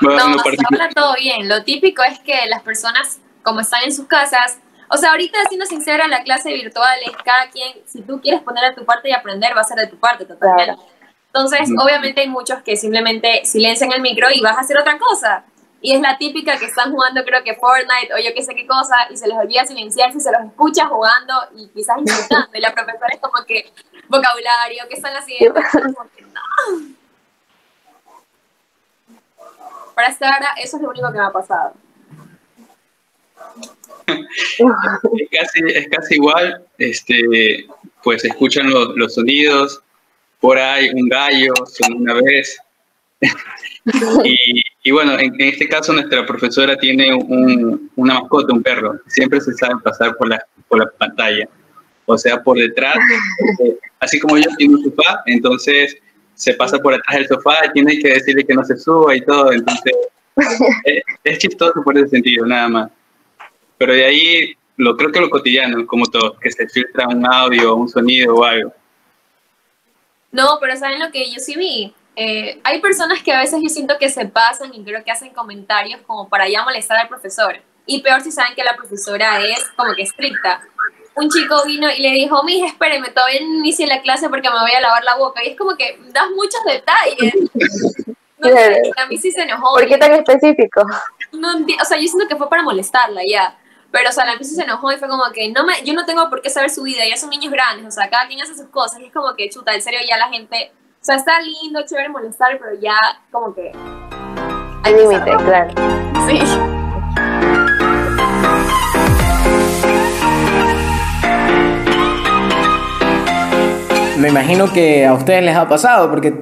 no, 0.00 0.10
ahora 0.10 0.88
todo 0.94 1.14
bien. 1.16 1.48
Lo 1.48 1.64
típico 1.64 2.04
es 2.04 2.20
que 2.20 2.46
las 2.46 2.62
personas, 2.62 3.18
como 3.42 3.60
están 3.60 3.82
en 3.82 3.92
sus 3.92 4.06
casas, 4.06 4.58
o 4.88 4.96
sea, 4.96 5.10
ahorita 5.10 5.38
siendo 5.48 5.66
sincera, 5.66 6.06
la 6.06 6.22
clase 6.22 6.52
virtual 6.52 6.98
es 7.04 7.16
cada 7.24 7.50
quien, 7.50 7.72
si 7.86 8.02
tú 8.02 8.20
quieres 8.20 8.42
poner 8.42 8.66
a 8.66 8.74
tu 8.74 8.84
parte 8.84 9.08
y 9.08 9.12
aprender, 9.12 9.56
va 9.56 9.62
a 9.62 9.64
ser 9.64 9.78
de 9.78 9.88
tu 9.88 9.98
parte 9.98 10.24
totalmente. 10.24 10.80
Entonces, 11.26 11.68
obviamente 11.76 12.20
hay 12.20 12.28
muchos 12.28 12.62
que 12.62 12.76
simplemente 12.76 13.44
silencian 13.44 13.90
el 13.92 14.00
micro 14.00 14.28
y 14.32 14.40
vas 14.40 14.56
a 14.56 14.60
hacer 14.60 14.78
otra 14.78 14.96
cosa. 14.96 15.44
Y 15.80 15.94
es 15.94 16.00
la 16.00 16.16
típica 16.16 16.58
que 16.58 16.66
están 16.66 16.90
jugando, 16.90 17.22
creo 17.24 17.44
que 17.44 17.54
Fortnite 17.54 18.14
o 18.14 18.18
yo 18.18 18.34
qué 18.34 18.42
sé 18.42 18.54
qué 18.54 18.66
cosa, 18.66 18.96
y 19.10 19.16
se 19.16 19.28
les 19.28 19.36
olvida 19.36 19.64
silenciar 19.64 20.12
si 20.12 20.20
se 20.20 20.32
los 20.32 20.42
escucha 20.46 20.86
jugando 20.86 21.34
y 21.56 21.68
quizás 21.68 21.98
insultando. 21.98 22.48
y 22.54 22.60
la 22.60 22.74
profesora 22.74 23.08
es 23.12 23.20
como 23.20 23.44
que, 23.46 23.70
vocabulario, 24.08 24.84
¿qué 24.88 24.94
están 24.94 25.14
haciendo? 25.14 25.54
Como 25.72 26.10
que, 26.16 26.22
no. 26.22 26.96
Para 29.94 30.08
estar 30.08 30.42
eso 30.62 30.76
es 30.76 30.82
lo 30.82 30.90
único 30.90 31.10
que 31.10 31.18
me 31.18 31.24
ha 31.24 31.30
pasado. 31.30 31.72
es, 34.06 35.28
casi, 35.30 35.60
es 35.66 35.88
casi 35.88 36.14
igual, 36.14 36.64
este, 36.78 37.66
pues 38.02 38.24
escuchan 38.24 38.70
los, 38.70 38.96
los 38.96 39.14
sonidos, 39.14 39.82
por 40.40 40.58
ahí 40.58 40.90
un 40.90 41.08
gallo, 41.08 41.52
son 41.66 41.94
una 41.94 42.14
vez. 42.14 42.58
y, 44.24 44.62
y 44.86 44.92
bueno, 44.92 45.18
en, 45.18 45.34
este 45.40 45.68
caso 45.68 45.92
nuestra 45.92 46.24
profesora 46.24 46.76
tiene 46.76 47.12
un, 47.12 47.90
una 47.96 48.20
mascota, 48.20 48.52
un 48.52 48.62
perro. 48.62 49.00
Siempre 49.08 49.40
se 49.40 49.52
sabe 49.54 49.74
pasar 49.82 50.16
por 50.16 50.28
la, 50.28 50.40
por 50.68 50.78
la 50.78 50.88
pantalla. 50.96 51.48
O 52.04 52.16
sea, 52.16 52.40
por 52.40 52.56
detrás, 52.56 52.94
así 53.98 54.20
como 54.20 54.38
yo 54.38 54.48
tengo 54.56 54.74
un 54.74 54.84
sofá, 54.84 55.24
entonces 55.26 55.96
se 56.34 56.54
pasa 56.54 56.78
por 56.78 56.94
detrás 56.94 57.16
del 57.16 57.26
sofá 57.26 57.56
y 57.66 57.72
tiene 57.72 57.98
que 57.98 58.12
decirle 58.12 58.46
que 58.46 58.54
no 58.54 58.62
se 58.62 58.76
suba 58.76 59.16
y 59.16 59.22
todo. 59.22 59.50
Entonces, 59.50 59.92
es, 60.84 61.02
es, 61.24 61.38
chistoso 61.38 61.82
por 61.82 61.98
ese 61.98 62.10
sentido, 62.10 62.46
nada 62.46 62.68
más. 62.68 62.90
Pero 63.78 63.92
de 63.92 64.04
ahí, 64.04 64.54
lo 64.76 64.96
creo 64.96 65.10
que 65.10 65.18
lo 65.18 65.30
cotidiano, 65.30 65.84
como 65.84 66.06
todo, 66.06 66.38
que 66.38 66.52
se 66.52 66.68
filtra 66.68 67.08
un 67.08 67.26
audio, 67.26 67.74
un 67.74 67.88
sonido 67.88 68.36
o 68.36 68.44
algo. 68.44 68.72
No, 70.30 70.58
pero 70.60 70.76
¿saben 70.76 71.00
lo 71.00 71.10
que 71.10 71.28
yo 71.28 71.40
sí 71.40 71.56
vi? 71.56 71.92
Eh, 72.16 72.58
hay 72.64 72.80
personas 72.80 73.22
que 73.22 73.32
a 73.32 73.40
veces 73.40 73.60
yo 73.62 73.68
siento 73.68 73.98
que 73.98 74.08
se 74.08 74.24
pasan 74.26 74.74
y 74.74 74.82
creo 74.82 75.04
que 75.04 75.10
hacen 75.10 75.34
comentarios 75.34 76.00
como 76.06 76.28
para 76.28 76.48
ya 76.48 76.64
molestar 76.64 76.96
al 76.96 77.08
profesor. 77.08 77.60
Y 77.84 78.00
peor 78.00 78.22
si 78.22 78.32
saben 78.32 78.54
que 78.54 78.64
la 78.64 78.74
profesora 78.74 79.38
es 79.44 79.64
como 79.76 79.94
que 79.94 80.02
estricta. 80.02 80.62
Un 81.14 81.28
chico 81.30 81.62
vino 81.66 81.88
y 81.90 82.00
le 82.00 82.10
dijo, 82.10 82.42
mija, 82.42 82.66
espéreme, 82.66 83.10
todavía 83.10 83.40
no 83.40 83.58
inicie 83.58 83.86
la 83.86 84.00
clase 84.00 84.28
porque 84.28 84.50
me 84.50 84.58
voy 84.58 84.72
a 84.72 84.80
lavar 84.80 85.04
la 85.04 85.16
boca. 85.16 85.44
Y 85.44 85.50
es 85.50 85.58
como 85.58 85.76
que 85.76 85.98
das 86.08 86.28
muchos 86.34 86.60
detalles. 86.64 87.34
No 88.38 88.50
a 88.50 89.06
mí 89.06 89.16
sí 89.16 89.32
se 89.32 89.42
enojó. 89.42 89.72
¿Por 89.72 89.88
qué 89.88 89.96
tan 89.96 90.12
específico? 90.12 90.84
No, 91.32 91.54
o 91.54 91.84
sea, 91.86 91.96
yo 91.96 92.06
siento 92.06 92.28
que 92.28 92.36
fue 92.36 92.50
para 92.50 92.62
molestarla 92.62 93.22
ya. 93.26 93.58
Pero, 93.90 94.10
o 94.10 94.12
sea, 94.12 94.26
la 94.26 94.38
se 94.38 94.62
enojó 94.62 94.92
y 94.92 94.98
fue 94.98 95.08
como 95.08 95.24
que 95.32 95.50
no 95.50 95.64
me, 95.64 95.82
yo 95.84 95.94
no 95.94 96.04
tengo 96.04 96.28
por 96.28 96.42
qué 96.42 96.50
saber 96.50 96.68
su 96.68 96.82
vida, 96.82 97.06
ya 97.08 97.16
son 97.16 97.30
niños 97.30 97.50
grandes, 97.50 97.86
o 97.86 97.90
sea, 97.90 98.10
cada 98.10 98.26
quien 98.26 98.42
hace 98.42 98.54
sus 98.54 98.66
cosas. 98.66 99.00
Y 99.00 99.06
es 99.06 99.12
como 99.12 99.34
que, 99.34 99.48
chuta, 99.48 99.74
en 99.74 99.80
serio, 99.80 100.00
ya 100.06 100.18
la 100.18 100.28
gente 100.28 100.70
sea, 101.06 101.14
está 101.14 101.34
lindo, 101.40 101.80
chévere 101.86 102.08
molestar, 102.08 102.58
pero 102.58 102.74
ya 102.80 102.96
como 103.30 103.54
que... 103.54 103.70
Hay 104.82 104.92
límite, 104.92 105.30
claro. 105.44 105.70
Sí. 106.26 106.40
Me 114.18 114.30
imagino 114.30 114.72
que 114.72 115.06
a 115.06 115.14
ustedes 115.14 115.44
les 115.44 115.54
ha 115.54 115.68
pasado, 115.68 116.10
porque 116.10 116.34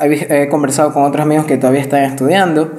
he 0.00 0.48
conversado 0.48 0.92
con 0.92 1.04
otros 1.04 1.22
amigos 1.22 1.46
que 1.46 1.56
todavía 1.56 1.82
están 1.82 2.02
estudiando, 2.02 2.72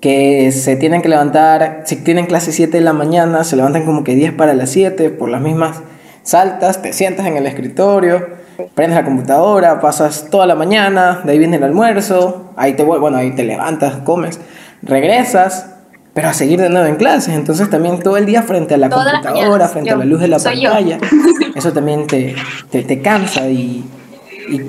que 0.00 0.50
se 0.50 0.74
tienen 0.74 1.00
que 1.00 1.08
levantar, 1.08 1.82
si 1.84 1.94
tienen 2.02 2.26
clase 2.26 2.50
7 2.50 2.76
de 2.76 2.82
la 2.82 2.92
mañana, 2.92 3.44
se 3.44 3.54
levantan 3.54 3.84
como 3.84 4.02
que 4.02 4.16
10 4.16 4.32
para 4.32 4.52
las 4.54 4.70
7 4.70 5.10
por 5.10 5.28
las 5.28 5.42
mismas 5.42 5.80
saltas, 6.24 6.82
te 6.82 6.92
sientas 6.92 7.26
en 7.26 7.36
el 7.36 7.46
escritorio 7.46 8.41
Prendes 8.74 8.96
la 8.96 9.04
computadora, 9.04 9.80
pasas 9.80 10.28
toda 10.30 10.46
la 10.46 10.54
mañana, 10.54 11.20
de 11.24 11.32
ahí 11.32 11.38
viene 11.38 11.56
el 11.56 11.64
almuerzo, 11.64 12.50
ahí 12.56 12.74
te 12.74 12.84
bueno, 12.84 13.16
ahí 13.16 13.34
te 13.34 13.44
levantas, 13.44 13.96
comes, 14.04 14.40
regresas, 14.82 15.66
pero 16.14 16.28
a 16.28 16.32
seguir 16.32 16.60
de 16.60 16.68
nuevo 16.68 16.86
en 16.86 16.96
clases. 16.96 17.34
Entonces 17.34 17.70
también 17.70 18.00
todo 18.00 18.16
el 18.16 18.26
día 18.26 18.42
frente 18.42 18.74
a 18.74 18.76
la 18.78 18.90
computadora, 18.90 19.68
frente 19.68 19.90
a 19.90 19.96
la 19.96 20.04
luz 20.04 20.20
de 20.20 20.28
la 20.28 20.38
pantalla, 20.38 20.98
eso 21.54 21.72
también 21.72 22.06
te, 22.06 22.34
te, 22.70 23.00
cansa 23.00 23.48
y, 23.48 23.84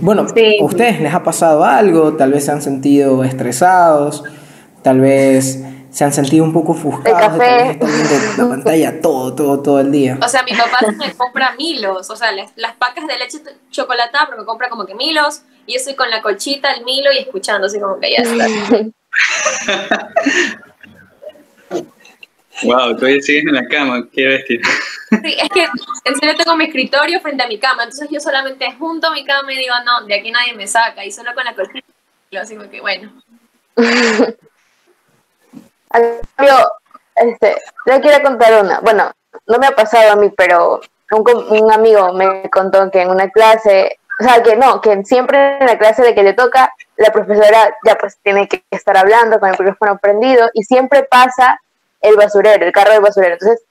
bueno, 0.01 0.21
¿a 0.21 0.63
ustedes 0.63 1.01
les 1.01 1.13
ha 1.13 1.23
pasado 1.23 1.63
algo? 1.63 2.13
Tal 2.13 2.31
vez 2.31 2.45
se 2.45 2.51
han 2.51 2.61
sentido 2.61 3.23
estresados, 3.23 4.23
tal 4.81 4.99
vez 5.01 5.63
se 5.93 6.03
han 6.03 6.11
sentido 6.11 6.43
un 6.43 6.51
poco 6.51 6.71
ofuscados 6.71 7.37
de 7.37 7.77
la 8.37 8.49
pantalla 8.49 8.99
todo, 8.99 9.35
todo, 9.35 9.61
todo 9.61 9.79
el 9.79 9.91
día. 9.91 10.17
O 10.23 10.27
sea, 10.27 10.41
mi 10.41 10.51
papá 10.51 10.79
me 10.97 11.13
compra 11.13 11.53
milos, 11.55 12.09
o 12.09 12.15
sea, 12.15 12.31
las, 12.31 12.51
pacas 12.77 13.05
de 13.05 13.15
leche 13.15 13.37
chocolatada, 13.69 14.25
pero 14.25 14.39
me 14.39 14.45
compra 14.45 14.69
como 14.69 14.87
que 14.87 14.95
milos, 14.95 15.43
y 15.67 15.73
yo 15.73 15.77
estoy 15.77 15.93
con 15.93 16.09
la 16.09 16.23
colchita, 16.23 16.71
el 16.73 16.83
milo 16.83 17.11
y 17.13 17.19
escuchando, 17.19 17.67
así 17.67 17.79
como 17.79 17.99
que 17.99 18.11
ya 18.11 18.23
está. 18.23 18.47
wow, 22.63 22.95
todavía 22.95 23.21
sigues 23.21 23.45
en 23.45 23.53
la 23.53 23.67
cama, 23.67 24.07
qué 24.11 24.25
bestia. 24.25 24.61
Sí, 25.11 25.37
es 25.43 25.49
que 25.49 25.67
en 26.05 26.15
serio 26.19 26.35
tengo 26.35 26.57
mi 26.57 26.65
escritorio 26.65 27.21
frente 27.21 27.43
a 27.43 27.47
mi 27.47 27.59
cama, 27.59 27.83
entonces 27.83 28.09
yo 28.11 28.19
solamente 28.19 28.65
junto 28.79 29.09
a 29.09 29.13
mi 29.13 29.23
cama 29.23 29.53
y 29.53 29.57
digo, 29.57 29.75
no, 29.85 30.07
de 30.07 30.15
aquí 30.15 30.31
nadie 30.31 30.55
me 30.55 30.65
saca, 30.65 31.05
y 31.05 31.11
solo 31.11 31.35
con 31.35 31.45
la 31.45 31.53
colchita, 31.53 31.85
así 32.41 32.55
como 32.55 32.67
que 32.67 32.81
bueno. 32.81 33.13
Yo, 35.93 36.67
este, 37.15 37.55
le 37.85 38.01
quiero 38.01 38.23
contar 38.23 38.63
una. 38.63 38.79
Bueno, 38.79 39.11
no 39.47 39.57
me 39.57 39.67
ha 39.67 39.71
pasado 39.71 40.11
a 40.11 40.15
mí, 40.15 40.31
pero 40.35 40.81
un, 41.11 41.61
un 41.61 41.71
amigo 41.71 42.13
me 42.13 42.49
contó 42.49 42.89
que 42.91 43.01
en 43.01 43.09
una 43.09 43.29
clase, 43.29 43.99
o 44.19 44.23
sea, 44.23 44.41
que 44.41 44.55
no, 44.55 44.81
que 44.81 45.03
siempre 45.03 45.57
en 45.59 45.67
la 45.67 45.77
clase 45.77 46.03
de 46.03 46.15
que 46.15 46.23
le 46.23 46.33
toca, 46.33 46.73
la 46.97 47.11
profesora 47.11 47.75
ya 47.85 47.95
pues 47.95 48.17
tiene 48.23 48.47
que 48.47 48.63
estar 48.71 48.97
hablando 48.97 49.39
con 49.39 49.49
el 49.49 49.59
micrófono 49.59 49.97
prendido 49.97 50.49
y 50.53 50.63
siempre 50.63 51.03
pasa 51.03 51.59
el 52.01 52.15
basurero, 52.15 52.65
el 52.65 52.71
carro 52.71 52.93
del 52.93 53.01
basurero. 53.01 53.33
Entonces, 53.33 53.63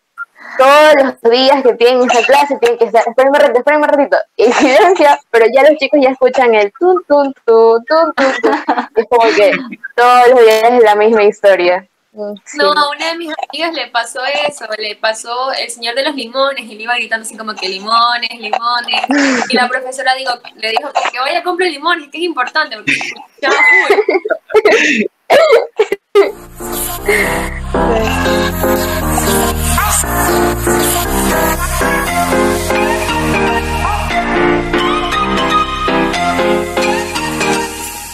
todos 0.58 0.94
los 1.02 1.32
días 1.32 1.62
que 1.62 1.74
tienen 1.74 2.11
esa 2.11 2.22
clase 2.24 2.58
tienen 2.58 2.78
que 2.78 2.87
estar, 2.87 3.04
espérenme 3.06 3.38
un 3.38 3.40
ratito, 3.40 3.58
espérenme 3.58 3.85
un 3.85 3.92
ratito, 3.92 4.16
y 4.37 4.52
silencia, 4.52 5.18
pero 5.30 5.46
ya 5.52 5.62
los 5.62 5.78
chicos 5.78 6.00
ya 6.02 6.11
escuchan 6.11 6.54
el 6.54 6.72
tun, 6.78 7.02
tun, 7.06 7.32
tun, 7.44 7.85
tun, 7.87 8.12
tun, 8.14 8.32
tun. 8.42 8.87
Es 8.96 9.06
como 9.08 9.24
que 9.35 9.52
todos 9.94 10.28
los 10.28 10.40
días 10.40 10.72
es 10.72 10.82
la 10.82 10.94
misma 10.94 11.22
historia. 11.24 11.87
No, 12.14 12.72
a 12.72 12.90
una 12.90 13.12
de 13.12 13.16
mis 13.16 13.33
amigas 13.48 13.72
le 13.72 13.87
pasó 13.88 14.20
eso, 14.25 14.66
le 14.77 14.96
pasó 14.96 15.51
el 15.53 15.70
señor 15.70 15.94
de 15.94 16.05
los 16.05 16.14
limones 16.14 16.64
y 16.66 16.75
le 16.75 16.83
iba 16.83 16.94
gritando 16.96 17.25
así 17.25 17.38
como 17.38 17.55
que 17.55 17.70
limones, 17.70 18.31
limones. 18.38 19.46
Y 19.48 19.57
la 19.57 19.66
profesora 19.66 20.14
digo, 20.14 20.33
le 20.57 20.70
dijo 20.70 20.90
que 21.11 21.18
vaya 21.18 21.38
a 21.38 21.42
comprar 21.42 21.70
limones, 21.70 22.11
que 22.11 22.18
es 22.18 22.25
importante 22.25 22.77
porque 22.77 22.92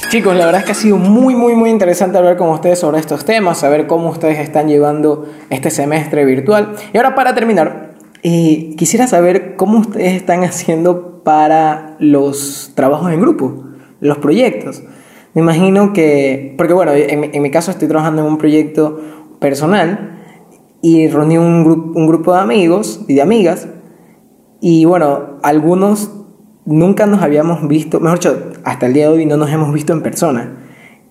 Chicos, 0.08 0.34
la 0.36 0.46
verdad 0.46 0.60
es 0.60 0.64
que 0.64 0.72
ha 0.72 0.74
sido 0.74 0.96
muy, 0.96 1.34
muy, 1.34 1.54
muy 1.54 1.68
interesante 1.68 2.16
hablar 2.16 2.38
con 2.38 2.48
ustedes 2.48 2.78
sobre 2.78 2.98
estos 2.98 3.26
temas, 3.26 3.58
saber 3.58 3.86
cómo 3.86 4.08
ustedes 4.08 4.38
están 4.38 4.66
llevando 4.66 5.26
este 5.50 5.70
semestre 5.70 6.24
virtual. 6.24 6.76
Y 6.94 6.96
ahora 6.96 7.14
para 7.14 7.34
terminar, 7.34 7.94
eh, 8.22 8.74
quisiera 8.78 9.06
saber 9.06 9.54
cómo 9.56 9.80
ustedes 9.80 10.14
están 10.14 10.44
haciendo 10.44 11.22
para 11.24 11.96
los 11.98 12.72
trabajos 12.74 13.12
en 13.12 13.20
grupo, 13.20 13.64
los 14.00 14.16
proyectos. 14.16 14.82
Me 15.34 15.42
imagino 15.42 15.92
que, 15.92 16.54
porque 16.56 16.72
bueno, 16.72 16.92
en, 16.92 17.34
en 17.34 17.42
mi 17.42 17.50
caso 17.50 17.70
estoy 17.70 17.86
trabajando 17.86 18.22
en 18.22 18.28
un 18.28 18.38
proyecto 18.38 18.98
personal 19.40 20.22
y 20.80 21.08
reuní 21.08 21.36
un, 21.36 21.64
grupo 21.64 21.98
un 21.98 22.06
grupo 22.06 22.32
de 22.32 22.40
amigos 22.40 23.04
y 23.08 23.14
de 23.14 23.20
amigas 23.20 23.68
y 24.60 24.86
bueno, 24.86 25.38
algunos 25.42 26.10
nunca 26.68 27.06
nos 27.06 27.22
habíamos 27.22 27.66
visto, 27.66 27.98
mejor 27.98 28.18
dicho, 28.18 28.50
hasta 28.62 28.86
el 28.86 28.92
día 28.92 29.08
de 29.08 29.14
hoy 29.14 29.26
no 29.26 29.36
nos 29.36 29.50
hemos 29.50 29.72
visto 29.72 29.92
en 29.92 30.02
persona. 30.02 30.52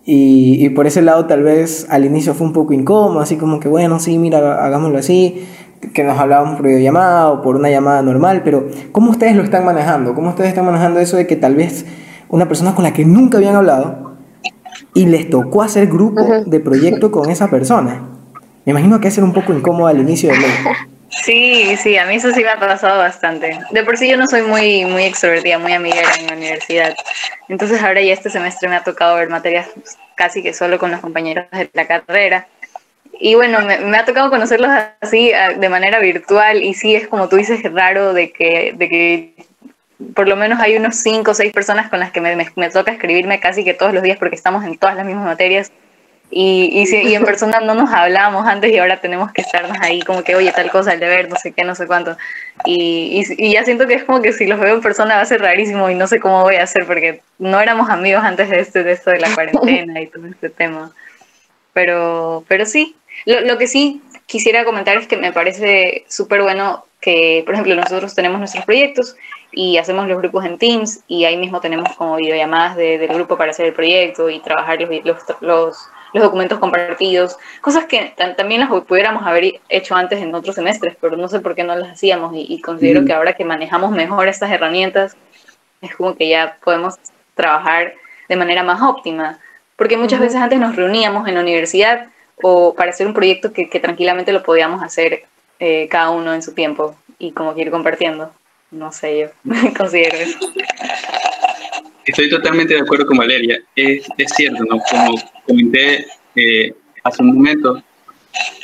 Y, 0.06 0.64
y, 0.64 0.70
por 0.70 0.88
ese 0.88 1.02
lado 1.02 1.26
tal 1.26 1.44
vez 1.44 1.86
al 1.90 2.06
inicio 2.06 2.34
fue 2.34 2.48
un 2.48 2.54
poco 2.54 2.74
incómodo, 2.74 3.20
así 3.20 3.36
como 3.36 3.60
que 3.60 3.68
bueno, 3.68 4.00
sí, 4.00 4.18
mira, 4.20 4.64
hagámoslo 4.64 4.98
así, 4.98 5.46
que 5.94 6.04
nos 6.04 6.18
hablábamos 6.18 6.56
por 6.56 6.68
videollamada 6.68 7.30
o 7.30 7.42
por 7.42 7.58
una 7.58 7.70
llamada 7.70 8.02
normal, 8.04 8.42
pero 8.46 8.68
¿cómo 8.92 9.12
ustedes 9.12 9.36
lo 9.36 9.44
están 9.44 9.66
manejando? 9.66 10.14
¿Cómo 10.14 10.30
ustedes 10.30 10.50
están 10.50 10.66
manejando 10.66 11.00
eso 11.00 11.18
de 11.18 11.28
que 11.28 11.36
tal 11.36 11.56
vez 11.56 11.86
una 12.30 12.48
persona 12.48 12.74
con 12.74 12.84
la 12.84 12.94
que 12.94 13.04
nunca 13.04 13.38
habían 13.38 13.56
hablado 13.56 14.14
y 14.94 15.08
les 15.08 15.30
tocó 15.30 15.62
hacer 15.64 15.88
grupo 15.88 16.24
de 16.46 16.60
proyecto 16.60 17.12
con 17.12 17.30
esa 17.30 17.50
persona? 17.50 18.04
Me 18.66 18.72
imagino 18.72 19.02
que 19.02 19.10
es 19.10 19.14
ser 19.14 19.24
un 19.24 19.34
poco 19.34 19.54
incómodo 19.54 19.88
al 19.88 20.00
inicio 20.00 20.30
del 20.30 20.40
mes. 20.40 20.97
Sí, 21.28 21.76
sí, 21.76 21.98
a 21.98 22.06
mí 22.06 22.16
eso 22.16 22.32
sí 22.32 22.42
me 22.42 22.52
ha 22.52 22.58
pasado 22.58 23.00
bastante. 23.00 23.60
De 23.72 23.84
por 23.84 23.98
sí 23.98 24.10
yo 24.10 24.16
no 24.16 24.28
soy 24.28 24.44
muy, 24.44 24.86
muy 24.86 25.04
extrovertida, 25.04 25.60
muy 25.60 25.74
amiguera 25.74 26.10
en 26.18 26.28
la 26.28 26.34
universidad. 26.36 26.96
Entonces 27.50 27.84
ahora 27.84 28.02
ya 28.02 28.14
este 28.14 28.30
semestre 28.30 28.70
me 28.70 28.78
ha 28.78 28.84
tocado 28.86 29.18
ver 29.18 29.28
materias 29.28 29.68
casi 30.16 30.42
que 30.42 30.54
solo 30.54 30.80
con 30.80 30.90
los 30.90 31.02
compañeros 31.02 31.46
de 31.52 31.70
la 31.74 31.86
carrera. 31.86 32.48
Y 33.20 33.36
bueno, 33.36 33.60
me, 33.60 33.98
ha 33.98 34.06
tocado 34.06 34.30
conocerlos 34.30 34.72
así 35.02 35.34
de 35.58 35.68
manera 35.68 36.00
virtual 36.00 36.64
y 36.64 36.74
sí 36.74 36.96
es 36.96 37.10
como 37.10 37.28
tú 37.28 37.36
dices 37.36 37.62
raro 37.74 38.14
de 38.14 38.32
que, 38.32 38.74
de 38.78 38.88
que 38.88 39.34
por 40.16 40.30
lo 40.30 40.38
menos 40.38 40.62
hay 40.62 40.78
unos 40.78 40.96
cinco 40.96 41.32
o 41.32 41.34
seis 41.34 41.52
personas 41.52 41.90
con 41.90 42.00
las 42.00 42.12
que 42.12 42.22
me, 42.22 42.38
me 42.56 42.70
toca 42.70 42.94
escribirme 42.94 43.42
casi 43.42 43.66
que 43.66 43.74
todos 43.74 43.94
los 43.94 44.02
días 44.02 44.18
porque 44.18 44.38
estamos 44.38 44.64
en 44.64 44.78
todas 44.78 44.96
las 44.96 45.06
mismas 45.06 45.26
materias 45.26 45.74
y, 46.30 46.82
y, 46.82 46.86
si, 46.88 46.98
y, 46.98 47.16
en 47.16 47.24
persona 47.26 47.60
no 47.60 47.74
nos 47.74 47.90
hablábamos 47.92 48.46
antes 48.46 48.72
y 48.72 48.78
ahora 48.78 49.00
tenemos 49.00 49.32
que 49.32 49.42
estarnos 49.42 49.78
ahí 49.82 50.02
como 50.02 50.24
que, 50.24 50.36
oye, 50.36 50.52
tal 50.52 50.70
cosa, 50.70 50.94
el 50.94 51.00
deber, 51.00 51.30
no 51.30 51.36
sé 51.36 51.54
qué, 51.54 51.64
no 51.64 51.76
sé 51.76 51.88
cuánto. 51.88 52.18
Y, 52.66 53.24
y, 53.28 53.46
y, 53.46 53.54
ya 53.54 53.64
siento 53.64 53.88
que 53.88 53.96
es 53.96 54.04
como 54.04 54.22
que 54.22 54.34
si 54.34 54.46
los 54.46 54.60
veo 54.60 54.76
en 54.76 54.82
persona 54.82 55.16
va 55.16 55.22
a 55.22 55.26
ser 55.26 55.42
rarísimo 55.42 55.90
y 55.90 55.96
no 55.96 56.08
sé 56.08 56.20
cómo 56.20 56.44
voy 56.44 56.56
a 56.56 56.64
hacer 56.64 56.86
porque 56.86 57.22
no 57.40 57.62
éramos 57.62 57.90
amigos 57.90 58.24
antes 58.24 58.50
de, 58.50 58.60
este, 58.60 58.84
de 58.84 58.94
esto 58.94 59.12
de 59.12 59.20
la 59.20 59.34
cuarentena 59.34 60.02
y 60.02 60.08
todo 60.08 60.28
este 60.28 60.50
tema. 60.50 60.92
Pero, 61.74 62.44
pero 62.48 62.66
sí, 62.66 62.96
lo, 63.26 63.42
lo 63.42 63.58
que 63.58 63.68
sí 63.68 64.02
quisiera 64.26 64.66
comentar 64.66 64.98
es 64.98 65.08
que 65.08 65.18
me 65.18 65.32
parece 65.32 66.06
súper 66.10 66.42
bueno 66.42 66.86
que, 67.00 67.44
por 67.46 67.54
ejemplo, 67.54 67.76
nosotros 67.76 68.14
tenemos 68.16 68.40
nuestros 68.40 68.66
proyectos 68.66 69.16
y 69.52 69.78
hacemos 69.78 70.08
los 70.08 70.18
grupos 70.18 70.46
en 70.46 70.58
Teams 70.58 71.02
y 71.08 71.26
ahí 71.26 71.38
mismo 71.38 71.62
tenemos 71.62 71.96
como 71.96 72.18
videollamadas 72.18 72.76
de, 72.76 72.98
del 72.98 73.14
grupo 73.14 73.38
para 73.38 73.52
hacer 73.52 73.68
el 73.68 73.74
proyecto 73.74 74.30
y 74.30 74.40
trabajar 74.40 74.82
los, 74.82 75.06
los, 75.06 75.18
los 75.42 75.78
los 76.18 76.26
documentos 76.26 76.60
compartidos, 76.60 77.38
cosas 77.62 77.86
que 77.86 78.14
también 78.38 78.62
las 78.62 78.70
pudiéramos 78.84 79.26
haber 79.26 79.62
hecho 79.70 79.96
antes 79.96 80.22
en 80.22 80.34
otros 80.36 80.56
semestres, 80.56 80.96
pero 81.00 81.16
no 81.18 81.28
sé 81.28 81.40
por 81.40 81.56
qué 81.56 81.64
no 81.64 81.76
las 81.76 81.94
hacíamos 81.94 82.36
y, 82.36 82.46
y 82.50 82.62
considero 82.62 83.02
mm. 83.02 83.06
que 83.06 83.14
ahora 83.14 83.34
que 83.34 83.46
manejamos 83.46 83.92
mejor 83.92 84.28
estas 84.28 84.52
herramientas, 84.52 85.16
es 85.82 85.96
como 85.96 86.16
que 86.16 86.30
ya 86.30 86.58
podemos 86.64 86.96
trabajar 87.36 87.94
de 88.28 88.36
manera 88.36 88.64
más 88.64 88.82
óptima, 88.82 89.40
porque 89.76 89.98
muchas 89.98 90.20
-huh. 90.20 90.24
veces 90.24 90.42
antes 90.42 90.60
nos 90.60 90.76
reuníamos 90.76 91.28
en 91.28 91.36
la 91.36 91.42
universidad 91.42 92.08
o 92.42 92.74
para 92.76 92.92
hacer 92.92 93.08
un 93.08 93.14
proyecto 93.14 93.54
que, 93.54 93.70
que 93.70 93.80
tranquilamente 93.80 94.32
lo 94.32 94.44
podíamos 94.44 94.84
hacer 94.84 95.24
eh, 95.60 95.88
cada 95.90 96.12
uno 96.12 96.34
en 96.34 96.42
su 96.42 96.54
tiempo 96.54 96.96
y 97.18 97.32
como 97.32 97.56
que 97.56 97.62
ir 97.62 97.72
compartiendo. 97.72 98.32
No 98.70 98.92
sé, 98.92 99.20
yo 99.20 99.28
considero 99.78 100.18
eso. 100.18 100.40
Estoy 102.08 102.30
totalmente 102.30 102.74
de 102.74 102.80
acuerdo 102.80 103.06
con 103.06 103.18
Valeria. 103.18 103.62
Es, 103.76 104.08
es 104.18 104.32
cierto, 104.32 104.64
¿no? 104.64 104.80
Como 104.90 105.22
comenté 105.46 106.08
eh, 106.36 106.74
hace 107.04 107.22
un 107.22 107.36
momento, 107.36 107.84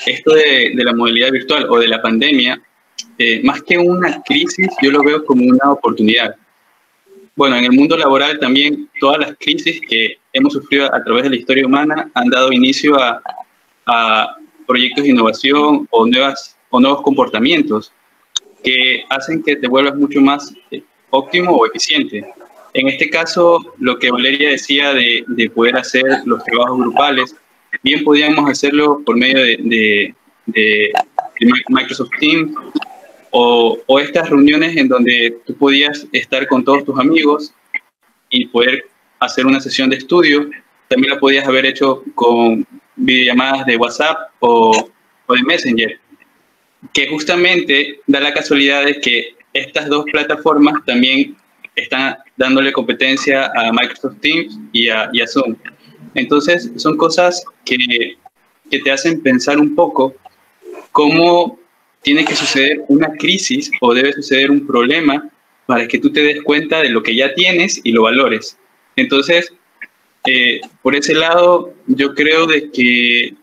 esto 0.05 0.33
de, 0.33 0.71
de, 0.73 0.83
la 0.83 0.93
modalidad 0.93 1.29
virtual 1.29 1.67
o 1.69 1.77
de 1.77 1.89
la 1.89 2.01
pandemia, 2.01 2.61
eh, 3.17 3.41
más 3.43 3.61
que 3.63 3.77
una 3.77 4.21
crisis, 4.23 4.69
yo 4.81 4.91
lo 4.91 5.03
veo 5.03 5.25
como 5.25 5.43
una 5.45 5.73
oportunidad. 5.73 6.35
Bueno, 7.35 7.57
en 7.57 7.65
el 7.65 7.73
mundo 7.73 7.97
laboral 7.97 8.39
también 8.39 8.89
todas 8.97 9.19
las 9.19 9.35
crisis 9.37 9.81
que 9.89 10.19
hemos 10.31 10.53
sufrido 10.53 10.85
a 10.95 11.03
través 11.03 11.23
de 11.23 11.31
la 11.31 11.35
historia 11.35 11.65
humana 11.65 12.09
han 12.13 12.29
dado 12.29 12.53
inicio 12.53 12.97
a, 12.97 13.21
a 13.87 14.37
proyectos 14.65 15.03
de 15.03 15.09
innovación 15.09 15.85
o, 15.89 16.05
nuevas, 16.05 16.57
o 16.69 16.79
nuevos 16.79 17.01
comportamientos 17.01 17.91
que 18.63 19.03
hacen 19.09 19.43
que 19.43 19.57
te 19.57 19.67
vuelvas 19.67 19.95
mucho 19.95 20.21
más 20.21 20.53
eh, 20.71 20.81
óptimo 21.09 21.51
o 21.51 21.65
eficiente. 21.65 22.25
En 22.73 22.87
este 22.87 23.09
caso, 23.09 23.73
lo 23.79 23.99
que 23.99 24.11
Valeria 24.11 24.49
decía 24.49 24.93
de, 24.93 25.23
de, 25.27 25.49
poder 25.49 25.77
hacer 25.77 26.03
los 26.25 26.43
trabajos 26.43 26.79
grupales, 26.79 27.35
bien 27.83 28.03
podíamos 28.03 28.49
hacerlo 28.49 29.01
por 29.05 29.15
medio 29.15 29.39
de, 29.43 29.57
de, 29.59 30.13
de 30.47 30.91
Microsoft 31.69 32.09
Teams 32.19 32.51
o, 33.29 33.77
o, 33.85 33.99
estas 33.99 34.29
reuniones 34.29 34.75
en 34.75 34.87
donde 34.87 35.37
tú 35.45 35.55
podías 35.55 36.07
estar 36.11 36.47
con 36.47 36.63
todos 36.63 36.83
tus 36.83 36.99
amigos 36.99 37.53
y 38.29 38.47
poder 38.47 38.85
hacer 39.19 39.45
una 39.45 39.59
sesión 39.59 39.91
de 39.91 39.97
estudio. 39.97 40.49
También 40.87 41.13
la 41.13 41.19
podías 41.19 41.47
haber 41.47 41.67
hecho 41.67 42.03
con 42.15 42.65
videollamadas 42.95 43.65
de 43.67 43.77
WhatsApp 43.77 44.31
o, 44.39 44.89
o 45.27 45.33
de 45.33 45.43
Messenger, 45.43 45.99
que 46.91 47.07
justamente 47.07 47.99
da 48.07 48.19
la 48.19 48.33
casualidad 48.33 48.85
de 48.85 48.99
que 48.99 49.35
estas 49.53 49.87
dos 49.87 50.05
plataformas 50.11 50.83
también 50.85 51.35
están 51.75 52.17
dándole 52.37 52.71
competencia 52.71 53.51
a 53.55 53.71
Microsoft 53.71 54.19
Teams 54.21 54.59
y 54.71 54.89
a, 54.89 55.09
Zoom. 55.27 55.55
Entonces, 56.13 56.71
son 56.77 56.97
cosas 56.97 57.43
que, 57.65 58.17
que, 58.69 58.79
te 58.79 58.91
hacen 58.91 59.21
pensar 59.21 59.57
un 59.57 59.75
poco 59.75 60.15
cómo 60.91 61.59
tiene 62.01 62.25
que 62.25 62.35
suceder 62.35 62.83
una 62.87 63.11
crisis 63.13 63.71
o 63.81 63.93
debe 63.93 64.13
suceder 64.13 64.51
un 64.51 64.67
problema 64.67 65.29
para 65.65 65.87
que 65.87 65.97
tú 65.97 66.11
te 66.11 66.21
des 66.21 66.43
cuenta 66.43 66.81
de 66.81 66.89
lo 66.89 67.01
que 67.01 67.15
ya 67.15 67.33
tienes 67.33 67.79
y 67.83 67.91
lo 67.91 68.03
valores. 68.03 68.57
Entonces, 68.95 69.51
eh, 70.25 70.61
por 70.81 70.95
ese 70.95 71.13
lado, 71.13 71.73
yo 71.87 72.13
creo 72.13 72.45
de 72.45 72.71
que 72.71 73.33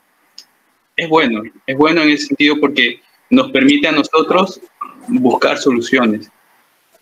es 0.96 1.08
bueno, 1.08 1.42
es 1.66 1.76
bueno 1.76 2.02
en 2.02 2.10
ese 2.10 2.26
sentido 2.26 2.56
porque 2.60 3.00
nos 3.30 3.50
permite 3.50 3.88
a 3.88 3.92
nosotros 3.92 4.60
buscar 5.08 5.58
soluciones. 5.58 6.30